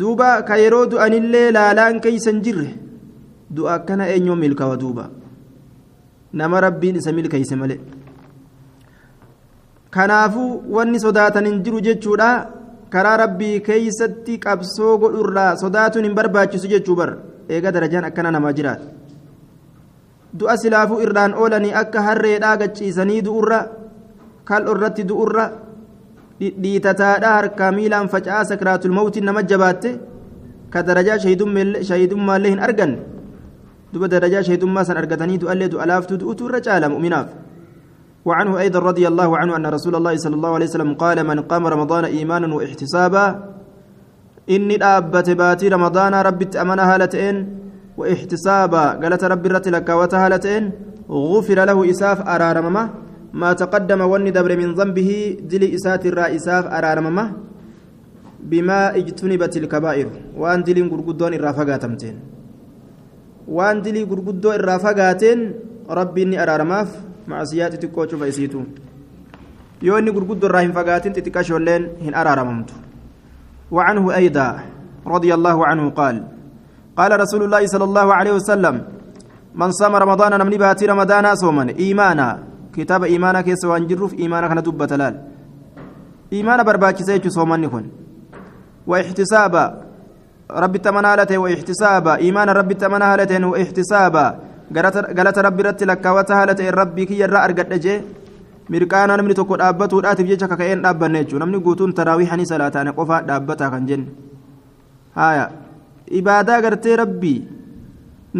duuba 0.02 0.30
ka 0.50 0.60
yeroo 0.64 0.84
du'anillee 0.94 1.48
laalaan 1.58 2.00
keeysa 2.06 2.30
hin 2.30 2.44
jirre 2.46 2.68
du'a 3.58 3.74
akkana 3.80 4.08
eenyoo 4.14 4.36
milkawa 4.44 4.76
duuba 4.84 5.10
nama 6.32 6.60
rabbiin 6.60 6.96
isa 6.96 7.12
milkeeyse 7.12 7.56
malee. 7.56 7.80
Kanaafuu 9.90 10.64
wanni 10.76 11.00
sodaatan 11.00 11.46
hin 11.46 11.62
jiru 11.64 11.80
jechuudha. 11.80 12.30
Karaa 12.90 13.16
rabbii 13.16 13.60
keeysatti 13.66 14.38
qabsoo 14.38 14.98
godhurraa 14.98 15.56
sodaatuun 15.56 16.04
hin 16.04 16.14
barbaachisu 16.14 16.68
jechuu 16.72 16.96
bara 16.96 17.16
eega 17.48 17.72
darajaan 17.72 18.04
akkana 18.04 18.30
namaa 18.30 18.52
jiraata. 18.52 18.84
Du'a 20.38 20.56
silaafuu 20.56 21.00
irraan 21.04 21.34
oolanii 21.34 21.72
akka 21.82 22.02
harreedhaa 22.08 22.56
gachiisanii 22.56 23.22
du'urra 23.24 23.60
kal'o 24.44 24.74
irratti 24.76 25.08
du'urra 25.08 25.44
dhiitataadhaa 26.62 27.34
harkaa 27.38 27.72
miilaan 27.78 28.08
faca'aa 28.14 28.44
sakraatul 28.50 28.92
mawtiin 28.98 29.24
nama 29.24 29.42
jabaatte 29.42 29.90
ka 30.70 30.82
darajaa 30.86 31.18
shahidummaallee 31.88 32.50
hin 32.54 32.62
arganne 32.68 32.98
shahidummaa 33.92 34.84
san 34.84 34.96
argatanii 34.96 35.38
du'allee 35.38 35.68
du'a 35.68 35.86
laaftuu 35.86 36.18
du'utu 36.18 36.48
irra 36.48 36.60
caala 36.60 36.88
mu'minaaf. 36.88 37.52
وعنه 38.24 38.58
أيضا 38.58 38.78
رضي 38.78 39.08
الله 39.08 39.30
عنه 39.38 39.56
أن 39.56 39.66
رسول 39.66 39.94
الله 39.98 40.16
صلى 40.16 40.34
الله 40.34 40.52
عليه 40.54 40.66
وسلم 40.66 40.94
قال 40.94 41.26
من 41.26 41.38
قام 41.50 41.66
رمضان 41.66 42.04
إيمانا 42.04 42.54
واحتسابا 42.54 43.26
إني 44.50 44.76
أبت 44.78 45.30
باتي 45.30 45.68
رمضان 45.68 46.14
ربي 46.14 46.46
أمنا 46.62 46.94
هالتين 46.94 47.36
واحتسابا 47.98 48.84
قالت 49.02 49.22
ربي 49.24 49.48
رت 49.48 49.68
لك 49.68 49.88
وتهالتين 49.88 50.62
غفر 51.10 51.58
له 51.64 51.78
إساف 51.90 52.18
أرارممه 52.34 52.84
ما 53.40 53.50
تقدم 53.52 54.00
وني 54.00 54.30
دبر 54.30 54.52
من 54.56 54.74
ذنبه 54.78 55.10
دلي 55.50 55.74
إسات 55.74 56.06
الرئيساف 56.06 56.64
أرارممه 56.66 57.26
بما 58.50 58.80
اجتنبت 58.96 59.56
الكبائر 59.56 60.08
وأن 60.40 60.62
دلي 60.62 60.82
قرقدون 60.90 61.32
الرافقاتمتين 63.48 63.48
وأن 63.48 63.82
دلي 63.82 64.02
قرقدون 64.02 64.54
الرافقاتين 64.54 65.52
ربي 65.90 66.22
إني 66.22 66.42
أرارماف 66.42 66.88
معصيات 67.28 67.74
تكوتش 67.82 68.14
فايسيتو 68.14 68.62
يوني 69.82 70.10
قرقدون 70.10 70.50
الراهن 70.50 70.72
فقاتين 70.72 71.12
تتكاشولين 71.12 71.88
هن 72.02 72.14
أرارممتو 72.14 72.74
وعنه 73.70 74.14
أيضا 74.14 74.58
رضي 75.06 75.34
الله 75.34 75.66
عنه 75.66 75.90
قال 75.90 76.24
قال 76.96 77.20
رسول 77.20 77.42
الله 77.42 77.66
صلى 77.66 77.84
الله 77.84 78.14
عليه 78.14 78.32
وسلم 78.32 78.84
من 79.54 79.70
صام 79.72 79.96
رمضان 79.96 80.38
نمني 80.40 80.58
باتي 80.58 80.86
رمضان 80.86 81.34
صوما 81.34 81.74
إيمانا 81.78 82.38
كتاب 82.74 83.04
إيمانا 83.04 83.40
كيس 83.40 83.64
وانجروف 83.64 84.14
إيمانا 84.14 84.48
كان 84.48 84.62
دب 84.62 84.84
تلال 84.84 85.14
إيمانا 86.32 86.62
برباكي 86.62 87.04
سيجو 87.04 87.30
صوما 87.30 87.56
نكون 87.56 87.90
واحتسابا 88.86 89.81
ربي 90.63 90.79
تمنالته 90.79 91.37
واحتسابا 91.37 92.13
إيمان 92.23 92.49
ربي 92.49 92.73
تمنالته 92.73 93.47
واحتسابا 93.47 94.25
قالت 95.17 95.37
ربي 95.47 95.61
رتي 95.63 95.85
لك 95.85 96.05
وتهالته 96.05 96.69
ربي 96.69 97.03
كي 97.05 97.19
يرى 97.19 97.37
أرقد 97.45 97.73
جي 97.83 97.95
mirqaana 98.73 99.15
namni 99.19 99.35
tokko 99.39 99.55
dhaabbatuudhaatiif 99.61 100.27
jecha 100.31 100.47
kaka'een 100.51 100.81
dhaabbanne 100.85 101.19
jechuudha 101.23 101.43
namni 101.43 101.59
guutuun 101.65 101.93
taraawiihanii 101.99 102.47
salaataane 102.51 102.91
qofaa 102.97 103.21
dhaabbataa 103.29 103.69
kan 103.73 103.85
jenne 103.89 104.07
haaya 105.17 105.45
ibaadaa 106.19 106.59
gartee 106.65 106.97
rabbii 107.01 107.37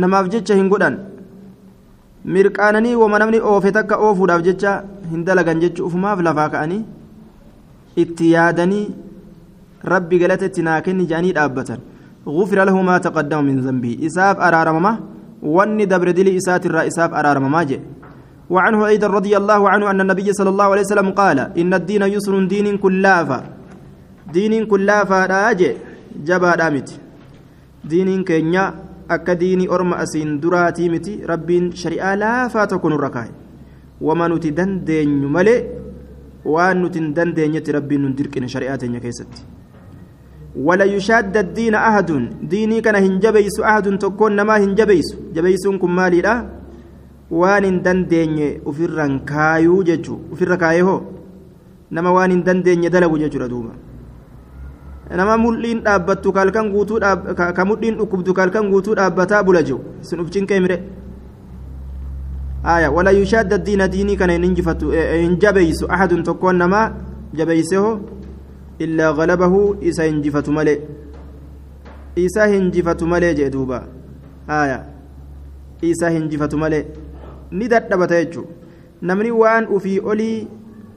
namaaf 0.03 0.27
jecha 0.33 0.57
hin 0.59 0.67
godhan 0.73 0.97
mirqaananii 2.35 2.95
wama 3.03 3.21
namni 3.23 3.39
oofe 3.51 3.71
takka 3.79 4.01
oofuudhaaf 4.07 4.43
jecha 4.49 4.73
hin 5.11 5.23
dalagan 5.29 5.63
jechuun 5.63 5.87
ufumaaf 5.89 6.19
lafaa 6.29 6.49
ka'anii 6.55 6.81
itti 8.03 8.31
yaadanii 8.35 8.85
rabbi 9.93 10.19
galata 10.23 10.51
itti 10.51 10.67
naa 10.69 10.81
kenni 10.87 11.07
jedhanii 11.11 11.33
dhaabbatan 11.39 11.79
غفر 12.26 12.64
له 12.64 12.76
ما 12.82 12.98
تقدم 12.98 13.44
من 13.44 13.60
ذنبه. 13.60 14.06
إساف 14.06 14.36
أرارمما 14.40 14.92
واني 15.42 15.84
دبر 15.84 16.10
دلي 16.10 16.36
إسات 16.36 16.66
إساف 16.66 17.10
أرارمما 17.14 17.62
جي. 17.62 17.80
وعنه 18.50 18.86
أيضا 18.86 19.06
رضي 19.06 19.36
الله 19.36 19.70
عنه 19.70 19.90
أن 19.90 20.00
النبي 20.00 20.32
صلى 20.32 20.50
الله 20.50 20.64
عليه 20.64 20.84
وسلم 20.86 21.10
قال 21.10 21.38
إن 21.56 21.74
الدين 21.74 22.02
يسر 22.02 22.44
دين 22.44 22.76
كلافة 22.76 23.42
دين 24.32 24.66
كلافة 24.66 25.18
راجع 25.26 25.72
جبا 26.26 26.56
دامت 26.60 26.88
دين 27.84 28.24
كينيا 28.24 28.64
akka 29.12 29.34
diinii 29.36 29.68
orma 29.68 29.96
asiin 30.02 30.40
duraatii 30.42 30.88
miti 30.88 31.20
rabbiin 31.30 31.72
shari'aa 31.80 32.16
laafaa 32.16 32.66
tokko 32.66 32.88
nurra 32.92 33.10
kaa'e 33.16 33.32
wama 34.00 34.28
nuti 34.32 34.54
dandeenyu 34.58 35.28
malee 35.28 35.60
waan 36.54 36.80
nuti 36.82 36.98
hin 36.98 37.10
dandeenyetti 37.14 37.72
hin 44.64 44.74
jabeeysu 44.76 45.16
jabeeysuun 45.34 45.78
kun 45.78 45.90
maaliidha 45.90 46.34
waan 47.30 47.64
hin 47.64 47.82
dandeenye 47.82 48.60
ofirran 48.72 49.20
kaayuu 49.30 49.82
jechuu 49.90 50.20
ofirra 50.32 50.56
kaayee 50.64 50.82
hoo 50.88 51.00
nama 51.90 52.12
waan 52.12 52.30
hin 52.30 52.44
dandeenye 52.44 52.90
dalagu 52.90 53.18
jechuudha 53.18 53.48
duuba 53.48 53.72
nama 55.20 55.36
mul'iin 55.44 55.80
dhaabbattu 55.84 56.32
kalkan 56.32 56.70
guutuu 56.72 57.00
ka 57.00 57.64
mudhiin 57.64 57.96
dhukkubdu 58.00 58.34
kalkan 58.34 58.68
guutuu 58.72 58.94
dhaabbataa 58.94 59.42
bula 59.44 59.62
jiru 59.62 59.80
sin 60.00 60.20
uf 60.20 60.30
cinqee 60.30 60.60
mire 60.60 60.78
aya 62.64 62.90
wala 62.90 63.10
yushaadda 63.10 63.58
diina 63.58 63.88
diinii 63.88 64.16
kana 64.16 64.32
hin 64.32 64.44
injifatu 64.44 64.90
hin 64.92 65.38
jabeysu 65.44 65.88
ahadun 65.88 66.22
tokkoon 66.28 66.56
namaa 66.64 66.90
jabeyseho 67.40 67.90
illaa 67.96 68.21
malee 70.52 70.78
isa 72.16 72.46
hinjifatu 72.46 73.06
malee 73.06 73.34
jee 73.34 73.50
duuba 73.50 73.86
aya 74.48 74.84
isa 75.82 76.10
hinjifatu 76.10 76.58
malee 76.58 76.84
ni 77.50 77.68
dadhabata 77.68 78.24
jechuu 78.24 78.46
namni 79.02 79.30
waan 79.30 79.66
ufii 79.76 79.98
olii 80.00 80.48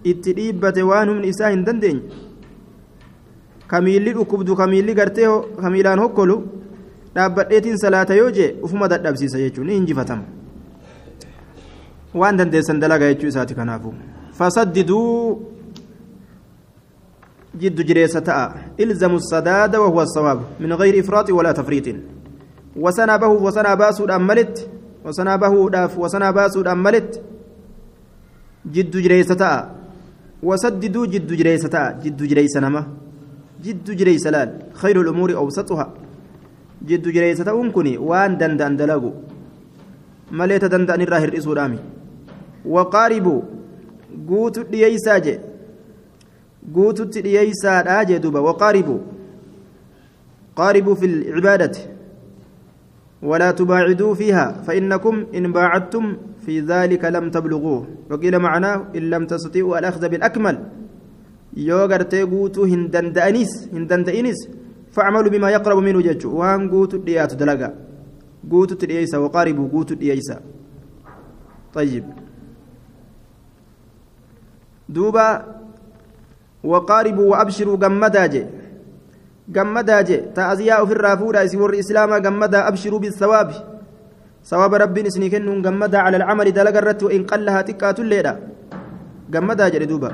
itti 0.03 0.33
dhiibbate 0.33 0.81
waan 0.83 1.09
humni 1.09 1.27
isaa 1.27 1.49
hin 1.49 1.63
dandeenye 1.65 2.01
kamiilli 3.67 4.13
dhukkubdu 4.13 4.55
kamiilli 4.55 4.93
gartee 4.93 5.29
kamiilaan 5.61 5.99
hokkolu 5.99 6.37
dhaabbadheetiin 7.15 7.77
salaata 7.77 8.15
yoo 8.21 8.29
jee 8.37 8.51
ufuma 8.63 8.87
dadhabsiisa 8.87 9.37
jechuun 9.39 9.67
ni 9.67 9.77
injifatama 9.77 10.23
waan 12.21 12.37
dandeessan 12.37 12.79
dalagaa 12.79 13.07
jechuu 13.13 13.27
isaati 13.33 13.55
kanaafu 13.55 13.93
fasaddiduu 14.31 15.54
jiddu 17.59 17.83
jireessa 17.83 18.21
ta'a 18.21 18.53
ilzamu 18.77 19.19
sadaada 19.19 19.81
wahuwa 19.81 20.03
الصواب 20.03 20.39
من 20.59 20.73
غير 20.73 20.99
إفراط 20.99 21.29
ولا 21.29 21.51
تفريط. 21.51 21.95
وسنا 22.75 23.17
به 23.17 23.27
وسنا 23.27 23.73
باسود 23.73 24.11
أملت 24.11 24.69
وسنا 25.05 25.35
به 25.35 25.69
داف 25.69 25.97
وسنا 25.97 26.31
باسود 26.31 26.67
أملت 26.67 27.21
جد 28.71 28.97
جريسة 28.97 29.35
تاء 29.35 29.75
وسددوا 30.43 31.05
جد 31.05 31.33
جريسة 31.33 31.67
تاء 31.67 31.99
جد 32.03 32.23
جريسة 32.23 32.59
نما. 32.59 32.87
جد 33.63 33.91
جريسة 33.91 34.29
لال. 34.29 34.49
خير 34.73 35.01
الأمور 35.01 35.35
أوسطها. 35.35 35.93
جد 36.85 37.07
جريسة 37.07 37.43
تاء 37.43 37.55
وان 37.99 38.37
دندن 38.37 38.75
دلقوا 38.75 39.11
مليت 40.31 40.65
دندن 40.65 41.01
الراهر 41.01 41.37
إسودامي 41.37 41.79
وقاربوا 42.65 43.41
قوت 44.29 44.59
ليساجي 44.71 45.39
guututti 46.73 47.21
dhiyeeysaadha 47.21 48.05
jee 48.05 48.19
duuba. 48.19 48.41
Waqaaribuu 48.41 49.01
qaaribuu 50.55 50.95
fi 50.95 51.07
lcibaadati 51.07 51.95
ولا 53.25 53.51
تباعدوا 53.51 54.13
فيها 54.13 54.61
فإنكم 54.67 55.25
إن 55.35 55.51
باعدتم 55.51 56.17
في 56.45 56.59
ذلك 56.59 57.05
لم 57.05 57.29
تبلغوه 57.29 57.87
وقيل 58.11 58.39
معناه 58.39 58.85
إن 58.95 59.09
لم 59.09 59.25
تستطيعوا 59.25 59.79
الأخذ 59.79 60.09
بالأكمل 60.09 60.55
يوغر 61.57 62.01
تيغوتو 62.01 62.63
هندن 62.63 63.11
دأنيس 63.13 63.69
هندن 63.73 64.03
دأنيس 64.03 64.39
فاعملوا 64.91 65.31
بما 65.31 65.49
يقرب 65.49 65.77
منه 65.77 66.01
جج 66.01 66.25
وان 66.25 66.69
غوتو 66.69 66.97
ديات 66.97 67.33
دلغا 67.33 67.69
غوتو 68.51 68.75
تديسا 68.75 69.17
وقاربوا 69.17 69.67
غوتو 69.73 69.95
ديسا 69.95 70.37
طيب 71.73 72.05
دوبا 74.89 75.27
وقاربوا 76.65 77.27
وأبشروا 77.31 77.77
جمداجي 77.77 78.43
جمداجي 79.55 80.17
تأزياء 80.33 80.79
في 80.85 80.93
الرافورة 80.97 81.39
يسور 81.45 81.69
الإسلام 81.73 82.09
جمدا 82.25 82.67
أبشروا 82.67 82.99
بالثواب. 82.99 83.49
ثواب 84.45 84.73
ربي 84.73 85.01
نسنيكن 85.05 85.61
جمدا 85.61 85.97
على 85.97 86.17
العمل 86.17 86.47
دلقرت 86.51 87.03
وإن 87.03 87.21
قلها 87.29 87.61
تكات 87.61 87.97
الليلة 87.99 88.33
جمداجي 89.29 89.85
دوبا 89.85 90.11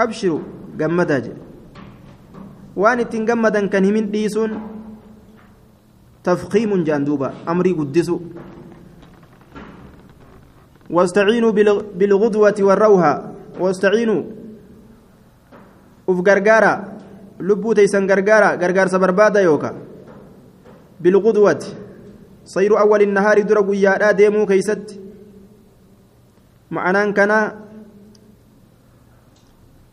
أبشروا 0.00 0.40
جمداجي 0.80 1.32
وان 2.76 2.98
تنجمدا 3.08 3.60
كان 3.72 3.84
همين 3.88 4.10
ديسون. 4.10 4.52
تفخيم 6.20 6.84
جاندوبا 6.84 7.48
أمري 7.48 7.72
قدسوا 7.72 8.20
واستعينوا 10.90 11.52
بالغدوة 11.96 12.58
والروها 12.60 13.12
واستعينوا 13.60 14.22
uf 16.10 16.22
gargaara 16.28 16.72
lubbuu 17.38 17.74
teeysan 17.74 18.06
gargaara 18.06 18.56
gargaarsa 18.56 18.98
barbaada 18.98 19.40
yooka 19.40 19.74
bilqudwati 21.02 21.74
sayru 22.44 22.78
awwali 22.78 23.06
nahaari 23.06 23.44
dura 23.44 23.62
guyyaadhaa 23.62 24.12
deemuu 24.20 24.46
keeysatti 24.46 25.00
ma'anaan 26.70 27.12
kana 27.14 27.38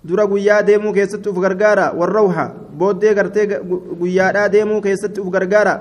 dura 0.07 0.25
guyyaa 0.27 0.63
deemuu 0.63 0.93
keessatti 0.93 1.29
uf 1.29 1.39
gargaara 1.45 1.91
warrawha 1.99 2.45
booddee 2.79 3.13
gartee 3.13 3.45
guyyaadhaa 4.01 4.49
deemuu 4.49 4.81
keessatti 4.81 5.21
uf 5.21 5.29
gargaara 5.37 5.75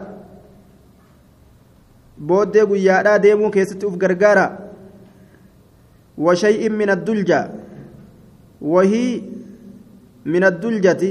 booddee 2.28 2.66
guyyaadhaa 2.66 3.18
deemuu 3.18 3.50
keessatti 3.50 3.86
uf 3.86 3.96
gargaara 3.96 4.46
وشيء 6.18 6.70
من 6.70 6.90
الدلجة 6.90 7.50
وهي 8.60 9.20
من 10.26 10.44
الدلجة 10.44 11.02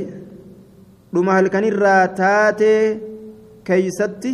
keeysatti 3.66 4.34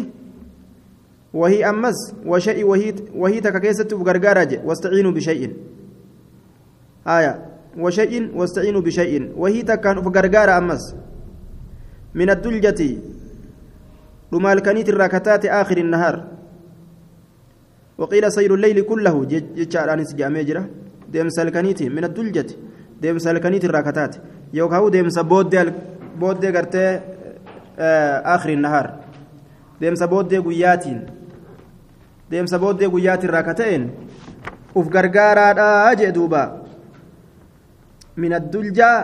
wahii 1.34 1.64
ammas 1.64 2.00
washa'i 2.26 2.64
wahii 2.64 3.42
takka 3.42 3.60
keessatti 3.60 3.96
uf 3.96 4.04
gargaaraa 4.04 4.46
je 4.46 4.58
wastaciinuu 4.66 5.14
bishay'in 5.16 5.54
haya 7.06 7.40
washay'in 7.78 8.26
wastaciinuu 8.36 8.82
bishay'in 8.82 9.32
wahii 9.44 9.64
takkaan 9.64 10.04
uf 10.04 10.12
gargaara 10.12 10.58
ammas 10.58 10.84
min 12.14 12.30
adduljati 12.30 12.90
dhuma 14.32 14.50
halkaniitirraa 14.50 15.10
kataate 15.10 15.52
aakhiri 15.60 15.84
nahaar 15.84 16.18
وقيل 18.02 18.32
سير 18.32 18.54
الليل 18.56 18.82
كله 18.82 19.26
جتشار 19.58 19.94
أنس 19.94 20.16
جامع 20.18 20.42
جرا 20.42 20.64
ديم 21.14 21.30
سلكنيتي 21.30 21.90
من 21.90 22.04
الدلجة 22.04 22.50
ديم 23.02 23.18
سلكنيتي 23.20 23.68
الراكتات 23.68 24.16
ديم 24.54 25.10
سبود 25.10 25.56
booddee 26.22 26.52
gartee 26.52 27.02
akhiri 28.24 28.56
nahaar 28.56 28.88
deemsa 29.82 30.08
booddee 30.08 30.42
guyyaatiin 30.42 31.02
deemsa 32.32 32.60
booddee 32.60 32.90
guyyaatiin 32.90 33.30
irraa 33.30 33.44
ka 33.44 33.54
ta'een 33.54 33.86
uf 34.76 34.90
gargaaraadhaa 34.96 35.96
jee 36.02 36.14
duuba 36.16 36.44
min 38.16 38.34
adduljaa 38.40 38.98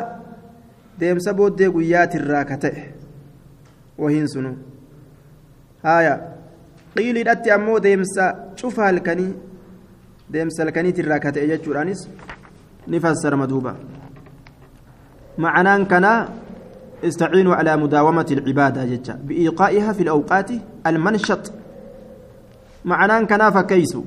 deemsa 0.99 1.33
booddee 1.33 1.69
guyyaatiin 1.75 2.23
irraa 2.23 2.45
ka 2.45 2.57
ta'e 2.57 2.93
wahiin 3.97 4.29
sunu 4.33 4.55
haaya 5.83 6.19
qiiliidhatti 6.95 7.51
ammoo 7.51 7.83
deemsa 7.83 8.33
cufa 8.61 8.83
halkanii 8.89 9.31
deemsa 10.33 10.63
halkaniitiin 10.63 11.05
irraa 11.05 11.19
ka 11.19 11.31
ta'e 11.31 11.47
jechuudhaanis 11.53 12.09
ni 12.87 12.99
fassarama 12.99 13.49
duuba 13.49 13.75
معناه 15.37 15.83
كان 15.91 16.05
استعينوا 17.03 17.55
على 17.55 17.77
مداومة 17.77 18.29
العبادة 18.31 18.81
جتا 18.91 19.13
بإيقائها 19.27 19.93
في 19.93 20.01
الأوقات 20.03 20.49
المنشط 20.87 21.43
معناه 22.85 23.21
كان 23.29 23.51
فكيسو 23.51 24.03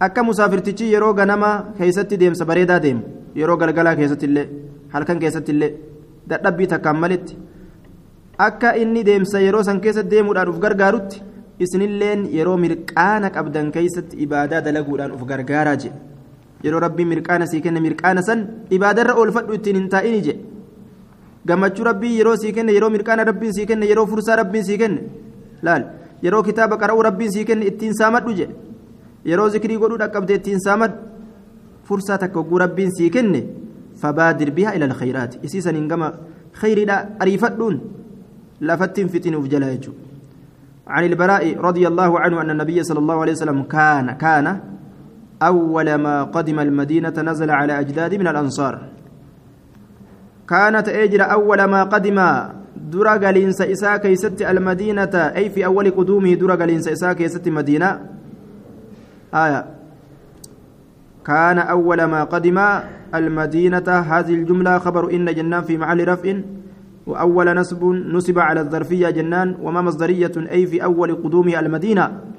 akka 0.00 0.22
musaafirtichi 0.26 0.92
yeroo 0.92 1.12
ganama 1.14 1.50
keessatti 1.78 2.16
deemsa 2.22 2.44
bareedaa 2.44 2.80
deemu 2.84 3.02
yeroo 3.40 3.56
galgalaa 3.56 3.94
keessatti 4.00 4.26
illee 4.28 4.46
halkan 4.94 5.18
keessatti 5.22 5.52
illee 5.54 5.70
dadhabbii 6.30 6.66
takkaan 6.72 6.98
malitti 7.02 7.36
akka 8.46 8.74
inni 8.82 9.04
deemsa 9.08 9.40
yeroo 9.46 9.62
san 9.68 9.80
keessa 9.84 10.02
deemuudhaan 10.12 10.50
uf 10.52 10.58
gargaarutti 10.64 11.22
isinilleen 11.64 12.26
yeroo 12.38 12.56
mirqaana 12.64 13.30
qabdan 13.36 13.70
keessatti 13.76 14.16
ibaadaa 14.26 14.64
dalaguudhaan 14.66 15.12
uf 15.16 15.22
gargaaraa 15.30 15.76
jedhe 15.84 15.98
yeroo 16.64 16.80
rabbiin 16.86 17.08
mirqaana 17.12 17.46
sii 17.52 17.60
kenne 17.64 17.80
mirqaana 17.86 18.22
san 18.28 18.40
ibaadarra 18.76 19.14
oolfadhu 19.20 19.54
ittiin 19.58 19.76
hin 19.80 19.88
taa'ini 19.94 20.20
jedhe 20.26 20.40
gammachuu 21.48 21.84
rabbii 21.90 22.12
yeroo 22.18 22.36
sii 22.42 22.52
kenne 22.58 22.72
yeroo 22.76 22.90
mirqaana 22.96 23.24
rabbiin 23.30 23.52
sii 23.56 23.66
kenne 23.70 23.86
yeroo 23.90 24.06
fursaa 24.12 24.36
rabbiin 24.42 24.64
sii 24.68 24.78
kenne 24.82 25.00
laal 25.68 25.84
yeroo 26.26 26.42
kitaaba 26.42 26.76
qara'uu 26.82 27.02
rabbiin 27.08 27.32
sii 27.36 27.44
kenne 27.50 27.66
ittiin 27.72 27.94
saamadhu 28.00 28.36
jedhe 28.38 28.54
yeroo 29.32 29.48
zikrii 29.56 29.78
godhuu 29.82 29.98
dhaqqabde 30.04 30.34
ittiin 30.40 30.60
saamadhu 30.68 30.96
fursaa 31.88 32.18
takka 32.22 32.38
hogguu 32.40 32.58
rabbiin 32.64 32.94
sii 32.98 33.10
kenne 33.16 33.42
fabaadir 34.02 34.50
bihaa 34.60 34.74
ila 34.78 34.86
alkhayraati 34.90 35.38
isii 35.48 35.62
saniin 35.66 35.88
gama 35.92 36.08
khayriidha 36.60 36.96
ariifadhuun 37.26 37.76
lafattiin 38.60 39.08
fixinuuf 39.08 39.48
jala 39.56 39.70
jechuudha 39.74 40.02
عن 40.86 41.04
البراء 41.04 41.56
رضي 41.68 41.84
الله 41.88 42.20
عنه 42.20 42.40
أن 42.42 42.50
النبي 42.50 42.78
صلى 42.84 42.98
الله 42.98 43.20
عليه 43.20 43.32
وسلم 43.32 43.62
كان 43.62 44.12
كان 44.20 44.46
أول 45.44 45.94
ما 45.94 46.24
قدم 46.24 46.60
المدينة 46.60 47.12
نزل 47.18 47.50
على 47.50 47.80
أجداد 47.80 48.14
من 48.14 48.28
الأنصار. 48.28 48.74
كانت 50.48 50.88
أجر 50.88 51.22
أول 51.32 51.64
ما 51.64 51.84
قدم 51.84 52.18
dura 52.76 53.26
galiinsa 53.26 53.60
isaa 53.60 53.96
keessatti 53.96 54.42
المدينة. 54.42 55.14
أي 55.36 55.50
في 55.50 55.64
أول 55.64 55.90
قدومه 55.90 56.34
dura 56.34 56.56
galiinsa 56.56 56.88
isaa 56.88 57.12
keessatti 57.12 57.48
مدينة. 57.48 58.00
آية. 59.34 59.64
كان 61.26 61.58
أول 61.58 62.04
ما 62.04 62.24
قدم 62.24 62.58
المدينة. 63.14 63.88
هذه 63.88 64.34
الجملة 64.34 64.78
خبر 64.78 65.10
إن 65.10 65.34
jennaan 65.34 65.62
في 65.62 65.78
محل 65.78 66.08
رفع. 66.08 66.34
وأول 67.06 67.56
نصب 67.56 67.84
نصب 67.84 68.38
على 68.38 68.60
الظرفية 68.60 69.10
jennaan. 69.10 69.56
وما 69.62 69.80
مصدرية 69.82 70.32
أي 70.36 70.66
في 70.66 70.84
أول 70.84 71.14
قدومه 71.14 71.60
المدينة. 71.60 72.34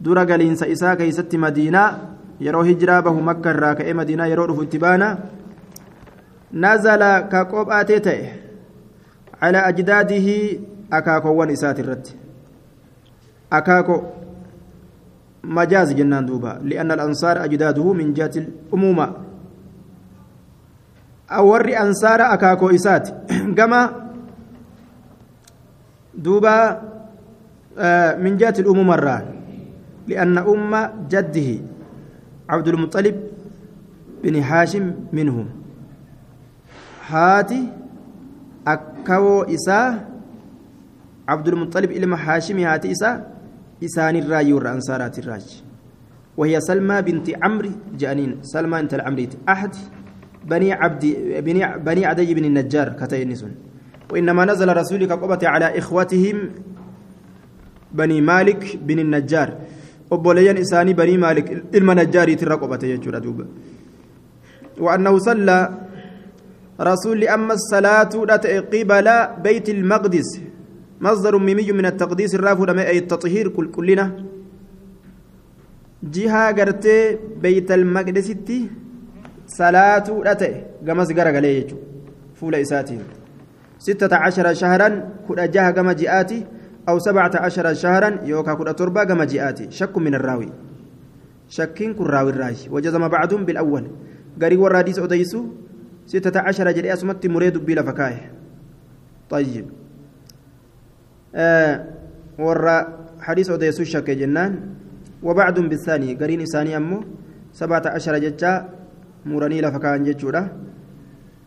dura 0.00 0.24
galiinsa 0.24 0.66
isaa 0.66 0.96
keeysatti 0.96 1.38
madiinaa 1.38 1.98
yeroo 2.40 2.62
hijiraa 2.62 3.02
bahu 3.02 3.22
makka 3.22 3.50
irraa 3.54 3.74
ka'ee 3.74 3.94
madiinaa 4.00 4.26
yeroo 4.32 4.46
dhufu 4.50 4.62
itti 4.66 4.78
baana 4.78 5.08
nazala 6.52 7.10
ka 7.32 7.44
qophaatee 7.52 8.00
ta'e 8.00 8.28
calaa 9.40 9.64
ajdaadihi 9.70 10.36
akaakowwan 10.90 11.50
isaati 11.50 11.80
irratti 11.84 12.16
akaako 13.60 13.96
majaaz 15.42 15.94
jennaan 16.00 16.26
duuba 16.26 16.58
lianna 16.62 16.94
alansaara 16.94 17.42
ajdaaduhu 17.48 17.94
min 17.94 18.12
jihati 18.14 18.44
umuuma 18.72 19.08
warri 21.50 21.76
ansaara 21.76 22.28
akaakoo 22.36 22.70
isaati 22.70 23.12
gama 23.58 23.80
duuba 26.14 26.54
min 28.22 28.36
jihati 28.38 28.62
umuuma 28.74 28.96
irraa 29.02 29.22
لأن 30.08 30.38
أم 30.38 30.72
جده 31.12 31.50
عبد 32.48 32.68
المطلب 32.68 33.16
بن 34.24 34.36
هاشم 34.36 34.94
منهم. 35.12 35.46
هاتي 37.08 37.68
أكو 38.66 39.42
إساء 39.42 40.08
عبد 41.28 41.48
المطلب 41.48 41.90
إلما 41.90 42.16
هاشم 42.16 42.58
هاتي 42.58 42.92
إساء 42.92 43.38
إسان 43.84 44.16
الرأي 44.16 44.52
والأنصارات 44.52 45.18
الراج 45.18 45.62
وهي 46.36 46.60
سلمى 46.60 47.02
بنت 47.02 47.30
عمرو 47.42 47.70
جانين. 47.98 48.38
سلمى 48.42 48.80
أنت 48.80 48.94
العمريت 48.94 49.34
أحد 49.48 49.74
بني 50.44 50.72
عبد 50.72 51.04
بني, 51.44 51.78
بني 51.78 52.06
عدي 52.06 52.34
بن 52.34 52.44
النجار 52.44 52.88
كتينسون 52.92 53.54
وإنما 54.12 54.44
نزل 54.44 54.76
رسولك 54.76 55.12
قبة 55.12 55.48
على 55.48 55.78
إخوتهم 55.78 56.50
بني 57.92 58.20
مالك 58.20 58.76
بن 58.82 58.98
النجار. 58.98 59.58
Obboleeyyan 60.10 60.56
isaanii 60.64 60.94
banii 60.94 61.18
maalik 61.24 61.48
ilma 61.72 61.94
najjaariit 61.94 62.42
irra 62.42 62.56
qobate 62.56 62.86
jechuudha 62.92 63.20
duuba. 63.20 63.44
وأنه 64.80 65.18
صلى 65.18 65.58
رسول 66.80 67.24
أما 67.24 67.54
الصلاة 67.54 68.12
قبل 68.72 69.08
بيت 69.42 69.68
المقدس 69.68 70.30
مصدر 71.00 71.38
ميمي 71.38 71.72
من 71.72 71.86
التقديس 71.86 72.34
الرافع 72.34 72.82
أي 72.82 72.98
التطهير 72.98 73.48
كل 73.48 73.70
كلنا 73.70 74.24
جهة 76.02 76.52
قرتي 76.52 77.18
بيت 77.42 77.70
المقدس 77.70 78.28
صلاة 79.46 80.06
أتي 80.32 80.52
قمس 80.86 81.12
قرق 81.12 81.36
فول 82.34 82.54
إساتين 82.54 83.02
ستة 83.78 84.16
عشر 84.16 84.54
شهرا 84.54 84.88
كل 85.28 85.50
جهة 85.50 85.70
قم 85.70 85.90
جئاتي 85.90 86.46
أو 86.88 86.98
سبعة 86.98 87.30
عشر 87.34 87.74
شهرا 87.74 88.24
يوكا 88.24 88.54
كنا 88.54 88.72
تربا 88.72 89.04
كما 89.04 89.24
جاءتي 89.24 89.70
شك 89.70 89.98
من 89.98 90.14
الراوي. 90.14 90.48
شكين 91.48 91.94
كن 91.94 92.04
راوي 92.04 92.30
الراجي. 92.30 92.68
وجزم 92.68 93.08
بعضهم 93.08 93.44
بالأول. 93.44 93.84
قري 94.42 94.56
وراديس 94.56 94.98
أديسو. 94.98 95.44
ستة 96.06 96.40
عشر 96.40 96.70
جري 96.72 96.92
أسمت 96.92 97.26
مريد 97.26 97.58
بلا 97.58 97.82
فكاية 97.82 98.32
طيب. 99.30 99.66
آه 101.34 101.84
ورا 102.38 102.76
حديث 103.20 103.50
أديسو 103.50 103.84
شك 103.84 104.10
جنان. 104.10 104.52
وبعضهم 105.22 105.68
بالثاني. 105.68 106.14
قرين 106.14 106.40
إساني 106.40 106.76
أمو. 106.76 107.04
سبعة 107.52 107.82
عشر 107.86 108.18
ججا. 108.18 108.68
مراني 109.26 109.60
لفكان 109.60 110.04
ججورة 110.04 110.42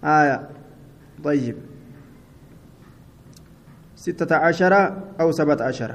آية 0.04 0.50
طيب. 1.24 1.71
ستة 4.02 4.36
عشر 4.36 4.74
أو 5.22 5.30
سبعة 5.32 5.62
عشر. 5.62 5.92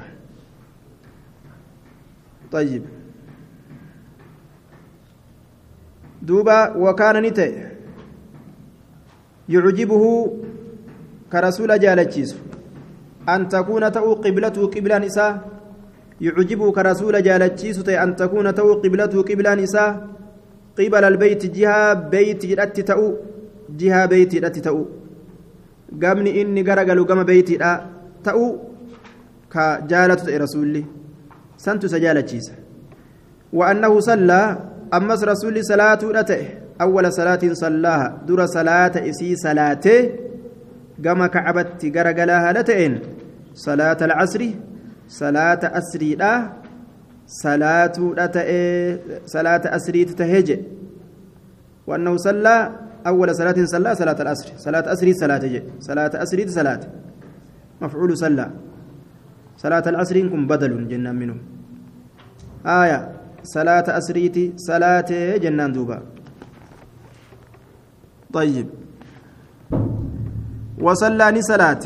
طيب. 2.51 2.83
دوبا 6.21 6.77
وكان 6.77 7.15
نتي 7.23 7.67
يعجبه 9.49 10.03
كرسول 11.31 11.79
جالتشيس. 11.79 12.31
أن 13.29 13.51
تكون 13.51 13.91
تو 13.91 14.13
قبلته 14.23 14.67
قبلا 14.67 14.97
نساء. 14.99 15.31
يعجبه 16.21 16.71
كرسول 16.71 17.23
جالتشيس 17.23 17.89
أن 17.89 18.15
تكون 18.15 18.55
تو 18.55 18.73
قبلته 18.73 19.21
قبلا 19.21 19.55
نساء. 19.55 20.07
قبل 20.79 21.03
البيت 21.03 21.45
جهة 21.45 21.93
بيت 21.93 22.45
جرأت 22.45 22.79
تأو. 22.79 23.17
جهة 23.69 24.05
بيت 24.05 24.35
جرأت 24.35 24.59
تأو. 24.59 24.85
قامني 26.03 26.41
إني 26.41 26.61
قرقلوا 26.61 27.05
قام 27.05 27.23
بيتي 27.23 27.55
ta'uu 28.27 28.49
ka 29.53 29.65
jaalatu 29.91 30.25
ta'e 30.27 30.37
rasuulli. 30.45 30.83
Santu 31.65 31.85
isa 31.89 31.99
jaalachiisa. 32.05 32.53
وأنه 33.53 33.99
صلى 33.99 34.57
أمس 34.93 35.23
رسول 35.23 35.65
صلاة 35.65 35.99
أتى 36.03 36.47
أول 36.81 37.13
صلاة 37.13 37.39
صلاها 37.53 38.21
در 38.27 38.45
صلاة 38.45 38.91
إسي 39.09 39.35
صلاته 39.35 40.09
قام 41.05 41.25
كعبت 41.25 41.85
قرقلاها 41.97 42.53
لتئن 42.53 42.99
صلاة 43.53 43.97
العصر 44.01 44.41
صلاة 45.07 45.59
أسري 45.63 46.15
لا 46.15 46.49
صلاة 47.27 47.97
أتى 48.17 48.43
صلاة 49.25 49.61
أسري 49.77 50.05
تتهج 50.05 50.59
وأنه 51.87 52.17
صلى 52.17 52.71
أول 53.07 53.35
صلاة 53.35 53.55
صلى 53.65 53.95
صلاة 53.95 54.21
العصر 54.21 54.49
صلاة 54.57 54.93
أسري 54.93 55.13
صلاة 55.13 55.37
جي 55.37 55.63
صلاة 55.79 56.11
أسري 56.23 56.47
صلاة 56.47 56.79
مفعول 57.81 58.17
صلى. 58.17 58.47
صلاة 59.57 59.85
العصر 59.87 60.17
كن 60.29 60.47
بدل 60.47 60.87
جنان 60.87 61.15
منه. 61.15 61.37
آية 62.65 62.99
صلاة 63.43 63.87
أسريتي 63.97 64.53
صلاة 64.57 65.09
جنان 65.37 65.71
دوبا. 65.71 65.97
طيب. 68.33 68.67
وصلى 70.81 71.41
صلاة. 71.41 71.83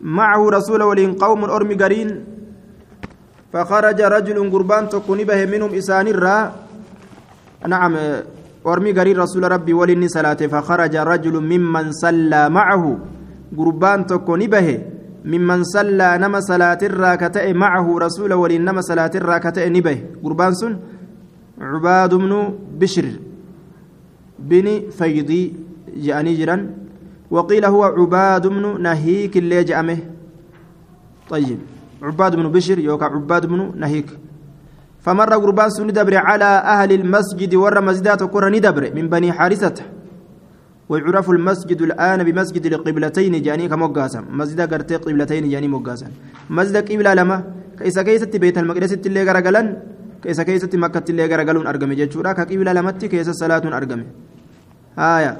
معه 0.00 0.42
رسول 0.50 0.82
ولين 0.82 1.14
قوم 1.14 1.44
أرمي 1.44 1.74
قرين. 1.74 2.10
فخرج 3.52 4.00
رجل 4.00 4.38
قربان 4.50 4.88
تكون 4.88 5.20
به 5.24 5.40
منهم 5.46 5.74
إسان 5.74 6.06
الرا. 6.08 6.38
نعم 7.66 7.94
أرمي 8.66 8.92
قرين 8.92 9.16
رسول 9.18 9.52
ربي 9.52 9.72
ولين 9.72 10.08
صلاة. 10.08 10.40
فخرج 10.46 10.94
رجل 10.96 11.34
ممن 11.42 11.92
صلى 11.92 12.42
معه. 12.48 12.84
Gurbaan 13.52 14.06
tokko 14.06 14.36
ni 14.36 14.48
bahe 14.48 14.76
mimman 15.24 15.64
sallaa 15.64 16.18
nama 16.18 16.40
salaatirraa 16.42 17.16
ka 17.16 17.30
ta'e 17.30 17.52
macahu 17.52 17.98
rasuula 17.98 18.36
waliin 18.36 18.64
nama 18.64 18.82
salaatirraa 18.82 19.40
ka 19.40 19.52
ta'e 19.52 19.70
ni 19.70 19.80
bahe 19.82 20.04
gurbaan 20.22 20.54
sun 20.54 20.78
cubaadu 21.58 22.18
bnu 22.18 22.38
bishir 22.78 23.08
bini 24.38 24.90
faydii 24.90 25.46
je'anii 26.04 26.36
jiran 26.36 26.62
وقيل 27.30 27.64
هو 27.64 27.84
عباد 27.84 28.46
بن 28.46 28.82
نهيك 28.82 29.36
اللي 29.36 29.64
جأمه 29.64 29.98
طيب 31.30 31.58
عباد 32.02 32.36
بن 32.36 32.48
بشر 32.52 32.78
يوكا 32.78 33.04
عباد 33.04 33.46
بن 33.46 33.72
نهيك 33.76 34.10
فمر 35.00 35.34
قربان 35.34 35.70
ندبر 35.80 36.16
على 36.16 36.44
أهل 36.44 36.92
المسجد 36.92 37.54
ور 37.54 37.80
مزدات 37.80 38.22
وكر 38.22 38.48
ندبر 38.48 38.94
من 38.94 39.08
بني 39.08 39.32
حارثة 39.32 39.74
ويعرف 40.90 41.26
المسجد 41.30 41.80
الآن 41.88 42.20
بمسجد 42.26 42.64
القبلتين 42.66 43.34
جاني 43.46 43.64
كموغاسا 43.72 44.20
مسجد 44.38 44.60
قرتي 44.72 44.96
قبلتين 45.04 45.44
جاني 45.52 45.68
موغاسا 45.74 46.08
مسجد 46.50 46.76
قبلة 46.90 47.14
لما؟ 47.18 47.36
كيسا 47.78 48.02
كيسة 48.02 48.32
بيت 48.42 48.58
المقدس 48.58 48.92
اللي 49.06 49.22
غرقلن 49.28 49.66
كيسا 50.22 50.42
كيسة 50.42 50.72
مكة 50.74 51.06
اللي 51.10 51.24
غرقلون 51.30 51.66
أرقم 51.66 51.92
جيتشورا 51.92 52.32
كقبلة 52.32 52.72
لمتي 52.72 53.08
كيسا 53.08 53.32
صلاة 53.32 53.64
أرقم 53.78 54.00
آية. 54.98 55.32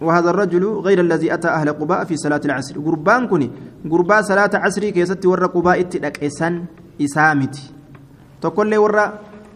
وهذا 0.00 0.30
الرجل 0.30 0.64
غير 0.86 1.00
الذي 1.00 1.34
أتى 1.34 1.48
أهل 1.48 1.68
قباء 1.80 2.04
في 2.04 2.16
صلاة 2.16 2.40
العصر. 2.44 2.74
قربان 2.86 3.22
كوني. 3.30 3.50
قربان 3.90 4.22
صلاة 4.22 4.50
عصر 4.54 4.82
كيسة 4.90 5.22
ور 5.24 5.46
قباء 5.46 5.80
اتدك 5.80 6.24
إسان 6.24 6.64
إسامتي. 7.04 7.64
تقول 8.42 8.66
لي 8.70 8.78
ور 8.78 8.96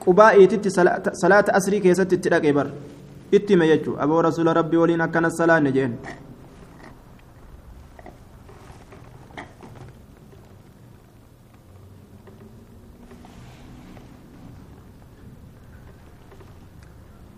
قباء 0.06 0.36
صلاة 1.22 1.44
عصر 1.54 1.78
كيسة 1.78 2.02
اتدك 2.02 2.44
إبر. 2.46 2.66
Ittime 3.32 3.66
jechuun 3.66 3.98
aboo 4.00 4.22
rasuula 4.22 4.54
rabbii 4.54 4.76
waliin 4.76 5.00
akkana 5.00 5.30
salaanne 5.30 5.72
jeen 5.72 5.98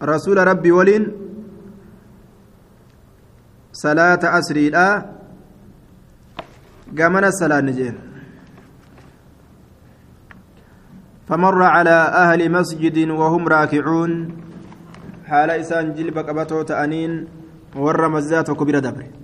rasuula 0.01 0.45
rabbii 0.45 0.70
waliin 0.70 1.05
salaata 3.72 4.32
asriidha 4.32 4.84
gamana 6.95 7.32
salaanne 7.32 7.72
jeen 7.72 7.97
فمر 11.28 11.62
على 11.62 11.91
أهل 12.24 12.41
مسجد 12.53 12.97
وهم 13.11 13.49
راكعون 13.49 14.12
isaan 15.61 15.95
jilba 15.95 16.24
qabatoo 16.24 16.64
ta'aniin 16.64 17.26
warra 17.76 18.09
mazdaa 18.09 18.45
tokko 18.45 18.64
bira 18.64 18.81
dabre. 18.81 19.18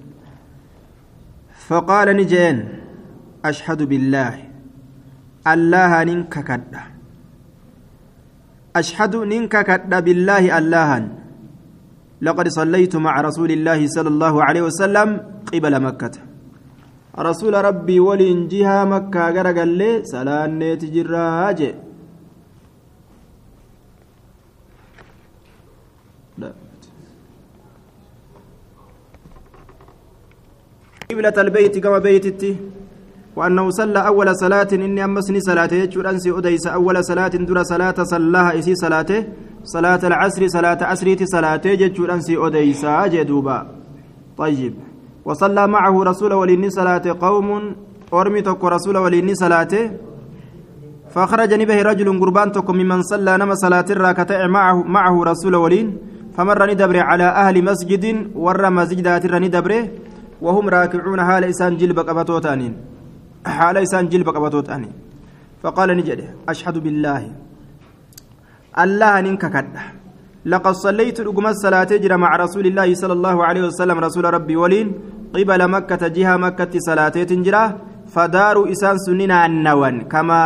فقال 1.68 2.08
نجين 2.16 2.56
أشهد 3.44 3.80
بالله 3.82 4.34
الله 5.52 5.92
ننككد 6.04 6.72
أشهد 8.76 9.14
ننككد 9.32 9.92
بالله 10.04 10.44
الله 10.58 10.90
لقد 12.26 12.46
صليت 12.48 12.94
مع 12.96 13.14
رسول 13.20 13.50
الله 13.56 13.80
صلى 13.96 14.08
الله 14.14 14.34
عليه 14.44 14.62
وسلم 14.68 15.08
قبل 15.52 15.74
مكة 15.86 16.14
رسول 17.18 17.54
ربي 17.64 18.00
ولين 18.00 18.48
جهة 18.52 18.84
مكة 18.84 19.22
غرقل 19.36 19.70
لي 19.80 19.90
سلانة 20.04 20.82
تجراج 26.38 26.52
قبلة 31.10 31.34
البيت 31.38 31.78
كما 31.78 31.98
بيتتي 31.98 32.56
وأنه 33.36 33.70
صلى 33.70 34.06
أول 34.06 34.36
صلاة 34.36 34.68
إني 34.72 35.04
أمسني 35.04 35.40
صلاته 35.40 35.74
يجور 35.76 36.10
أنسي 36.10 36.30
أديس 36.38 36.66
أول 36.66 37.04
صلاة 37.04 37.28
در 37.28 37.62
صلاة 37.62 37.94
صلاها 38.02 38.58
إسي 38.58 38.74
صلاته 38.74 39.24
صلاة 39.64 40.00
العصر 40.04 40.48
صلاة 40.48 40.78
عصرية 40.84 41.18
صلاته 41.24 41.70
يجور 41.70 42.12
أنسي 42.14 42.36
أديس 42.46 42.84
جدوبا. 42.86 43.66
طيب. 44.38 44.74
وصلى 45.24 45.66
معه 45.68 46.02
رسول 46.02 46.32
وليني 46.32 46.70
صلاة 46.70 47.16
قوم 47.20 47.76
أرمي 48.12 48.42
تك 48.42 48.64
رسول 48.64 48.96
وليني 48.96 49.34
صلاته 49.34 49.90
فخرج 51.10 51.54
نبه 51.54 51.82
رجل 51.82 52.20
قربان 52.20 52.52
تك 52.52 52.70
ممن 52.70 53.02
صلى 53.02 53.36
نما 53.36 53.54
صلاة 53.54 53.84
الراكتة 53.90 54.46
معه 54.46 54.82
معه 54.82 55.24
رسول 55.24 55.54
ولين 55.54 55.98
فمر 56.36 56.60
ندبر 56.70 56.96
على 57.10 57.26
أهل 57.42 57.56
مسجد 57.70 58.04
ور 58.44 58.62
مسجدات 58.78 59.24
ندبره 59.44 59.82
وهم 60.44 60.64
راكعون 60.68 61.20
حال 61.28 61.44
إسان 61.52 61.72
جلب 61.80 61.98
قبطوتانين. 62.08 62.72
حال 63.46 63.76
إسان 63.76 64.04
جلب 64.12 64.28
قبطوتانين. 64.36 64.92
فقال 65.62 65.88
نجد 65.98 66.20
أشهد 66.48 66.76
بالله. 66.84 67.22
الله 68.82 69.12
ننك 69.26 69.44
كده 69.54 69.82
لقد 70.52 70.74
صليت 70.86 71.18
رقم 71.28 71.46
الصلاة 71.54 71.90
جرى 72.02 72.16
مع 72.24 72.30
رسول 72.44 72.66
الله 72.66 72.88
صلى 72.94 73.14
الله 73.18 73.36
عليه 73.48 73.62
وسلم 73.68 73.96
رسول 74.06 74.24
ربي 74.36 74.56
ولين 74.56 74.88
قبل 75.34 75.60
مكة 75.74 76.02
جهة 76.16 76.36
مكة 76.36 76.72
صلاة 76.88 77.16
تنجرة 77.30 77.64
فدار 78.14 78.56
إسان 78.72 78.96
سننا 79.06 79.46
النوان 79.46 79.94
كما 80.12 80.42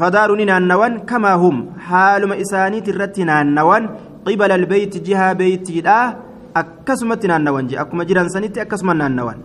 فدار 0.00 0.28
ننا 0.40 0.54
النوان 0.62 0.92
كما 1.10 1.32
هم 1.42 1.56
حال 1.88 2.22
إساني 2.42 2.80
ترتنا 2.86 3.34
النوان 3.42 3.84
قبل 4.26 4.50
البيت 4.52 4.94
جهة 5.08 5.32
naannawan 7.30 7.68
jee 7.70 7.78
akkuma 7.82 8.04
jiran 8.08 8.28
sanitti 8.34 8.60
akkasuma 8.64 8.94
naannawan 9.00 9.38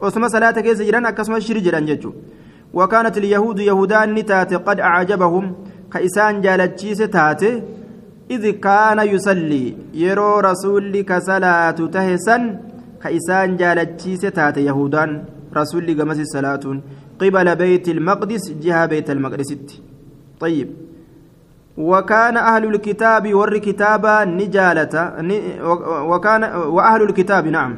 osuma 0.00 0.28
salaata 0.34 0.62
keessa 0.66 0.84
jiran 0.88 1.04
akkasuma 1.10 1.40
shiri 1.46 1.60
jedhan 1.66 1.86
jechuudha 1.90 2.18
wakaanat 2.78 3.16
ilyahuudu 3.20 3.62
yahudaan 3.70 4.14
ni 4.16 4.22
taate 4.30 4.56
qad 4.66 4.78
acjabahum 4.92 5.46
ka 5.92 6.00
isaan 6.08 6.40
jaalachiise 6.46 7.06
taate 7.16 7.50
idh 8.34 8.48
kaana 8.66 9.04
yusallii 9.12 9.68
yeroo 10.04 10.40
rasuulli 10.48 11.04
ka 11.10 11.20
salaatu 11.28 11.92
tahe 11.98 12.16
san 12.26 12.42
ka 13.02 13.14
isaan 13.20 13.60
jaalachiise 13.60 14.28
taate 14.40 14.60
yahudaan 14.70 15.14
rasuulli 15.60 15.98
gamasi 16.00 16.26
salaatuun 16.34 16.82
qibala 17.20 17.58
beyti 17.62 17.96
ilmaqdis 17.96 18.44
jiha 18.64 18.82
beeyt 18.92 19.08
almaqdisitti 19.16 19.82
طيب 20.42 20.68
وكان 21.76 22.36
أهل 22.36 22.64
الكتاب 22.64 23.34
ور 23.34 23.58
كتابا 23.58 24.24
نجالة 24.24 24.94
وكان 26.10 26.44
وأهل 26.44 27.02
الكتاب 27.02 27.46
نعم. 27.46 27.76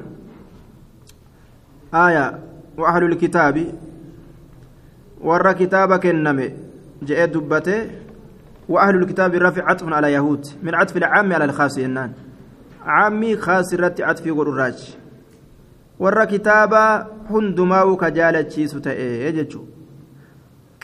آية 1.95 2.39
وأهل 2.79 3.05
الكتاب. 3.05 3.67
ور 5.21 5.53
كتابا 5.53 5.97
كنمي 5.97 6.51
جاء 7.03 7.27
دبته. 7.27 7.91
وأهل 8.69 8.97
الكتاب 8.97 9.35
رفع 9.35 9.71
عطف 9.71 9.93
على 9.93 10.13
يهود 10.13 10.47
من 10.63 10.75
عطف 10.75 10.97
العام 10.97 11.33
على 11.33 11.45
الخاص 11.45 11.79
إنان. 11.79 12.13
عامي 12.85 13.37
خاص 13.37 13.75
رت 13.75 14.01
عطف 14.01 14.27
الراج 14.27 14.97
ور 15.99 16.25
كتابا 16.25 17.07
هندماو 17.31 17.97
كجالة 17.97 18.49
شيسو 18.49 18.79
تأي 18.79 19.27
يجتشو 19.27 19.63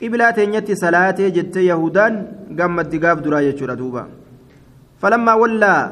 qibilaa 0.01 0.32
teenyatti 0.38 0.76
salaatee 0.82 1.30
jettee 1.36 1.64
yahudaan 1.70 2.14
gammaddi 2.59 2.98
gaaf 3.05 3.18
duraa 3.24 3.42
jechuudha 3.48 3.76
duuba 3.80 4.03
falammaa 5.03 5.36
wallaa 5.42 5.82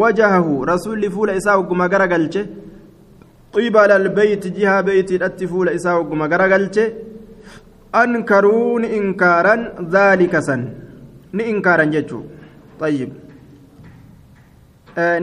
wajahahu 0.00 0.64
rasuulli 0.72 1.10
fuula 1.14 1.34
isaa 1.40 1.56
hogguma 1.60 1.88
gara 1.92 2.06
galche 2.12 2.42
qibala 3.54 3.94
albeyti 4.00 4.50
jihaa 4.58 4.82
beeytiidhatti 4.88 5.46
fuula 5.52 5.72
isaa 5.78 5.96
hogguma 5.98 6.28
gara 6.34 6.48
galche 6.52 6.84
ankaruu 8.02 8.78
ni 8.82 8.88
inkaaran 8.98 9.64
dhaalika 9.94 10.42
san 10.48 10.62
ni 11.32 11.42
inkaaran 11.54 11.90
jechuu 11.94 12.22
ayyib 12.90 13.10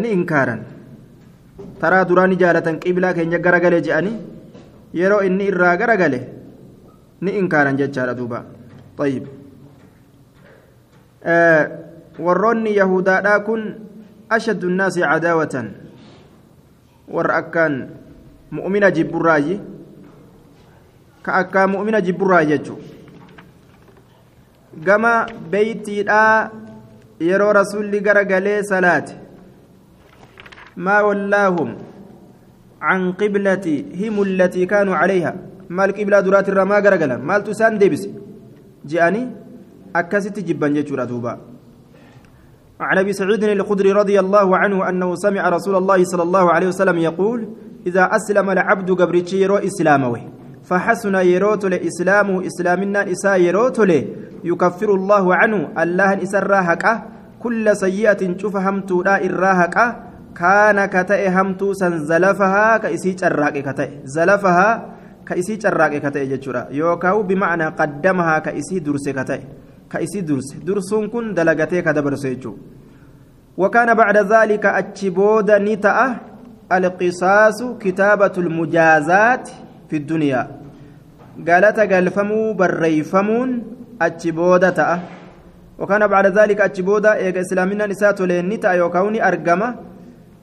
ni 0.02 0.12
inkaaran 0.18 0.62
taraa 1.82 2.04
duraa 2.10 2.28
ni 2.32 2.36
jaalatan 2.44 2.80
qibilaa 2.84 3.14
keenya 3.18 3.40
gara 3.46 3.60
gale 3.64 3.82
je'anii 3.88 4.18
yeroo 5.00 5.22
inni 5.30 5.48
irraa 5.52 5.78
gara 5.82 5.96
gale 6.02 6.20
ni 7.21 7.39
inkaaran 7.39 7.77
jechaadha 7.77 8.15
duuba 8.15 8.45
طيب 8.99 9.27
آه 11.25 11.85
warroonni 12.19 12.77
yahudaadhaa 12.77 13.41
kun 13.41 13.63
ashaddu 14.31 14.71
nnaasi 14.71 15.01
cadaawatan 15.03 15.67
warra 17.11 17.37
akkaan 17.43 17.75
mu'mina 18.55 18.91
jibburraayi 18.91 19.61
ka 21.23 21.33
akkaan 21.43 21.71
mu'mina 21.75 22.01
jibburraayi 22.01 22.49
jechu 22.55 22.79
gama 24.87 25.27
beeytiidhaa 25.51 26.51
yeroo 27.21 27.53
rasulli 27.53 28.01
gara 28.01 28.25
galee 28.25 28.63
salaate 28.63 29.17
maa 30.77 31.03
wallaahum 31.09 31.75
عن 32.85 33.13
قبلتهم 33.13 34.23
التي 34.23 34.67
كانوا 34.67 34.97
عليها 34.97 35.33
Maal 35.70 35.94
qiblaa 35.98 36.22
duraati 36.26 36.52
irraa 36.52 36.66
maa 36.66 36.82
garagalan 36.82 37.22
maaltu 37.22 37.52
isaan 37.52 37.80
deebise? 37.80 38.10
Je'anii 38.86 39.28
akkasitti 39.94 40.44
jibban 40.44 40.76
jechuudha 40.76 41.06
duuba. 41.06 41.38
عن 42.80 42.98
ابي 42.98 43.14
سعيد 43.14 43.44
الخدري 43.44 43.92
رضي 43.92 44.20
الله 44.20 44.58
عنه 44.58 44.90
انه 44.90 45.16
سمع 45.16 45.50
رسول 45.50 45.76
الله 45.76 46.04
صلى 46.04 46.24
الله 46.24 46.52
عليه 46.52 46.68
وسلم 46.68 46.98
يقول 46.98 47.40
اذا 47.88 48.04
اسلم 48.16 48.50
العبد 48.50 48.92
قبرتي 48.92 49.42
يرو 49.42 49.58
اسلامه 49.58 50.16
فحسن 50.64 51.16
يروت 51.16 51.66
لاسلامه 51.66 52.48
اسلامنا 52.48 53.12
اسا 53.12 53.36
يروت 53.36 53.80
يكفر 54.44 54.90
الله 54.96 55.36
عنه 55.36 55.60
الله 55.84 56.24
اسراهك 56.24 56.86
كل 57.44 57.66
سيئه 57.76 58.38
شوف 58.38 58.56
همتو 58.56 59.04
لا 59.04 59.26
الراهك 59.26 59.76
كان 60.36 60.86
كتئ 60.86 61.30
همتو 61.30 61.74
سنزلفها 61.74 62.78
كإسي 62.78 63.12
جراك 63.12 63.56
كتئ 63.68 63.90
زلفها 64.04 64.70
ka 65.30 65.38
isii 65.38 65.62
carraaqe 65.62 66.02
ka 66.02 66.10
ta'e 66.10 66.26
jechuudha. 66.26 66.68
Yookaan 66.74 67.22
bimacnaa 67.30 67.72
qaddamahaa 67.78 68.42
ka 68.42 68.52
isii 68.52 68.82
durse 68.82 69.14
ka 69.14 69.24
ta'e. 69.24 69.46
Ka 69.88 70.02
isii 70.02 70.26
durse. 70.26 70.58
Dursuun 70.66 71.10
kun 71.14 71.34
dalagatee 71.38 71.86
ka 71.86 71.94
dabarse 71.94 72.34
jechuudha. 72.34 72.80
وكان 73.60 73.94
بعد 73.94 74.18
ذلك 74.18 74.66
أتشبود 74.66 75.52
نتأ 75.52 76.16
القصاص 76.72 77.60
كتابة 77.80 78.36
المجازات 78.38 79.50
في 79.90 79.96
الدنيا 79.98 80.42
قالت 81.48 81.80
قالفمو 81.80 82.54
بريفمون 82.54 83.50
أتشبود 84.02 84.64
تأ 84.74 85.00
وكان 85.80 86.08
بعد 86.08 86.26
ذلك 86.40 86.62
أتشبود 86.62 87.06
إيجا 87.06 87.42
إسلامنا 87.42 87.86
نسات 87.92 88.22
لنتا 88.22 88.72
يوكاوني 88.72 89.28
أرقمة 89.28 89.76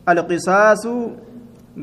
القصاص 0.09 0.85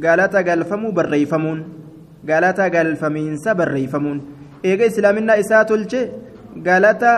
قالت 0.04 0.36
قالفمو 0.36 0.91
بريفمون 0.91 1.60
galata 1.64 1.83
galfamiinsa 2.26 3.55
barreeyfamuun 3.55 4.19
eega 4.63 4.86
islaaminaa 4.91 5.38
isaa 5.43 5.63
tolche 5.65 6.01
galata 6.67 7.11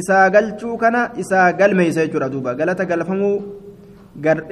isaa 0.00 0.30
galchuu 0.30 0.76
kana 0.82 1.10
isaa 1.22 1.52
galmeeysa 1.52 2.06
jechuudha 2.06 2.28
duuba 2.34 2.54
galata 2.60 2.84
galfamuu 2.92 3.36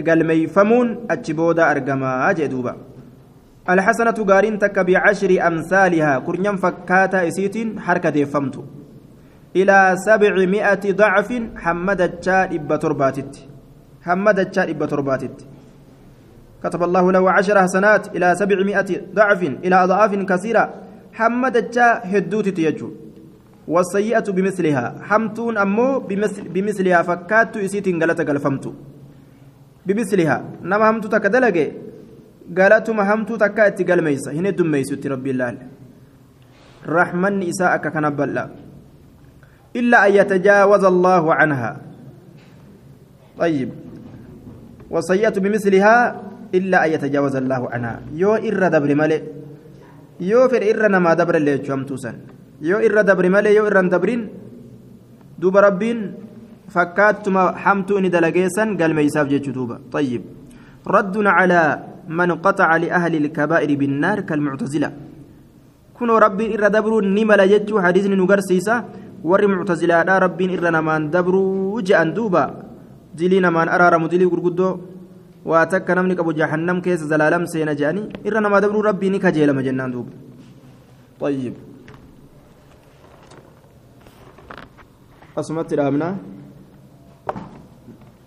galmeeyfamuun 0.08 0.96
achi 1.14 1.34
booda 1.34 1.66
argamaa 1.74 2.34
jee 2.40 2.48
duuba 2.54 2.74
الحسنة 3.70 4.18
قارين 4.30 4.58
تك 4.58 4.78
بعشر 4.78 5.46
أمثالها 5.46 6.18
كرنيم 6.18 6.56
فكاتا 6.56 7.28
إسيتين 7.28 7.80
حركة 7.80 8.10
ديفمت 8.10 8.64
إلى 9.56 9.94
سبعمائة 10.06 10.84
ضعف 10.92 11.28
حمد 11.56 12.00
الشاد 12.00 12.54
إبا 12.54 12.76
ترباتت 12.76 13.32
حمد 14.02 14.38
الشاد 14.38 14.68
إبا 14.74 14.86
ترباتت 14.86 15.36
كتب 16.64 16.82
الله 16.82 17.12
له 17.12 17.30
عشر 17.30 17.56
حسنات 17.62 18.16
إلى 18.16 18.34
سبعمائة 18.40 18.88
ضعف 19.14 19.42
إلى 19.64 19.76
أضعاف 19.84 20.12
كثيرة. 20.14 20.64
حمد 21.12 21.56
الجا 21.56 21.88
هدوت 22.04 22.48
تيجو. 22.48 22.88
والسيئة 23.68 24.26
بمثلها. 24.36 24.86
حمتون 25.08 25.58
أمو 25.58 25.98
بمثل 26.08 26.48
بمثلها 26.48 27.02
فكات 27.02 27.56
إسيت 27.56 27.88
غلطة 28.02 28.24
غلفمت 28.24 28.64
بمثلها. 29.86 30.38
نما 30.62 30.90
همت 30.90 31.06
تكدلج 31.06 31.58
galatuma 32.50 33.04
hamtuu 33.04 33.38
takka 33.38 33.66
itti 33.70 33.84
galmeeysa 33.84 34.30
hin 34.30 34.44
heddummeeysutti 34.44 35.08
rabbiin 35.08 35.38
laal 35.38 35.56
رحمن 36.82 37.42
إساء 37.46 37.76
كنبلا. 37.78 38.44
إلا 39.76 40.06
أن 40.06 40.12
يتجاوز 40.12 40.84
الله 40.84 41.34
عنها. 41.34 41.80
طيب. 43.38 43.70
وصيت 44.90 45.38
بمثلها. 45.38 46.22
إلا 46.54 46.76
أن 46.84 46.90
يتجاوز 46.94 47.34
الله 47.42 47.62
عنها 47.72 47.94
يو 48.22 48.34
إر 48.48 48.62
دبر 48.74 48.90
ملئ 49.00 49.20
يو 50.30 50.48
فر 50.50 50.62
إر 50.70 50.82
نما 50.94 51.12
دبر 51.20 51.34
اللي 51.40 51.58
توسن. 51.64 52.16
يو 52.68 52.78
إر 52.86 52.96
دبر 53.08 53.24
ملئ 53.34 53.52
يو 53.58 53.66
إر 53.70 53.78
دبرين. 53.92 54.20
دوب 55.40 55.56
ربين. 55.56 55.98
فكاتما 56.74 57.42
حمتو 57.62 57.98
إن 58.00 58.08
دلقيسا 58.14 58.64
قال 58.80 58.90
ما 58.96 59.02
يساف 59.06 59.26
دوبا 59.56 59.76
طيب. 59.92 60.22
رد 60.86 61.16
على 61.38 61.62
من 62.08 62.30
قطع 62.44 62.68
لأهل 62.76 63.12
الكبائر 63.22 63.70
بالنار 63.80 64.18
كالمعتزلة. 64.28 64.90
كنوا 65.96 66.18
ربين 66.18 66.48
إر 66.56 66.64
دبروا 66.74 67.02
نملا 67.16 67.44
جتشو 67.52 67.76
حديث 67.84 68.04
نقرسيسا 68.06 68.76
warri 69.22 69.46
muctazilaadhaa 69.46 70.18
rabbiin 70.26 70.50
irra 70.50 70.70
namaan 70.74 71.06
dabruu 71.10 71.80
je'an 71.88 72.10
duuba 72.14 72.42
dilii 73.14 73.40
namaan 73.40 73.70
araaramu 73.70 74.10
dilii 74.10 74.26
gurguddoo 74.26 74.91
waa 75.50 75.66
takka 75.66 75.94
namni 75.98 76.14
qabu 76.18 76.32
jahannam 76.40 76.78
keessa 76.84 77.06
zalaalam 77.12 77.46
seena 77.52 77.74
je'anii 77.80 78.04
irra 78.28 78.40
namaa 78.44 78.60
dabruu 78.64 78.82
rabbii 78.88 79.10
ni 79.14 79.18
kajeelama 79.24 79.62
jennaan 79.68 79.92
duuba 79.94 80.12
طيب 81.22 81.54
أصمت 85.38 85.70
الأمنة 85.72 86.08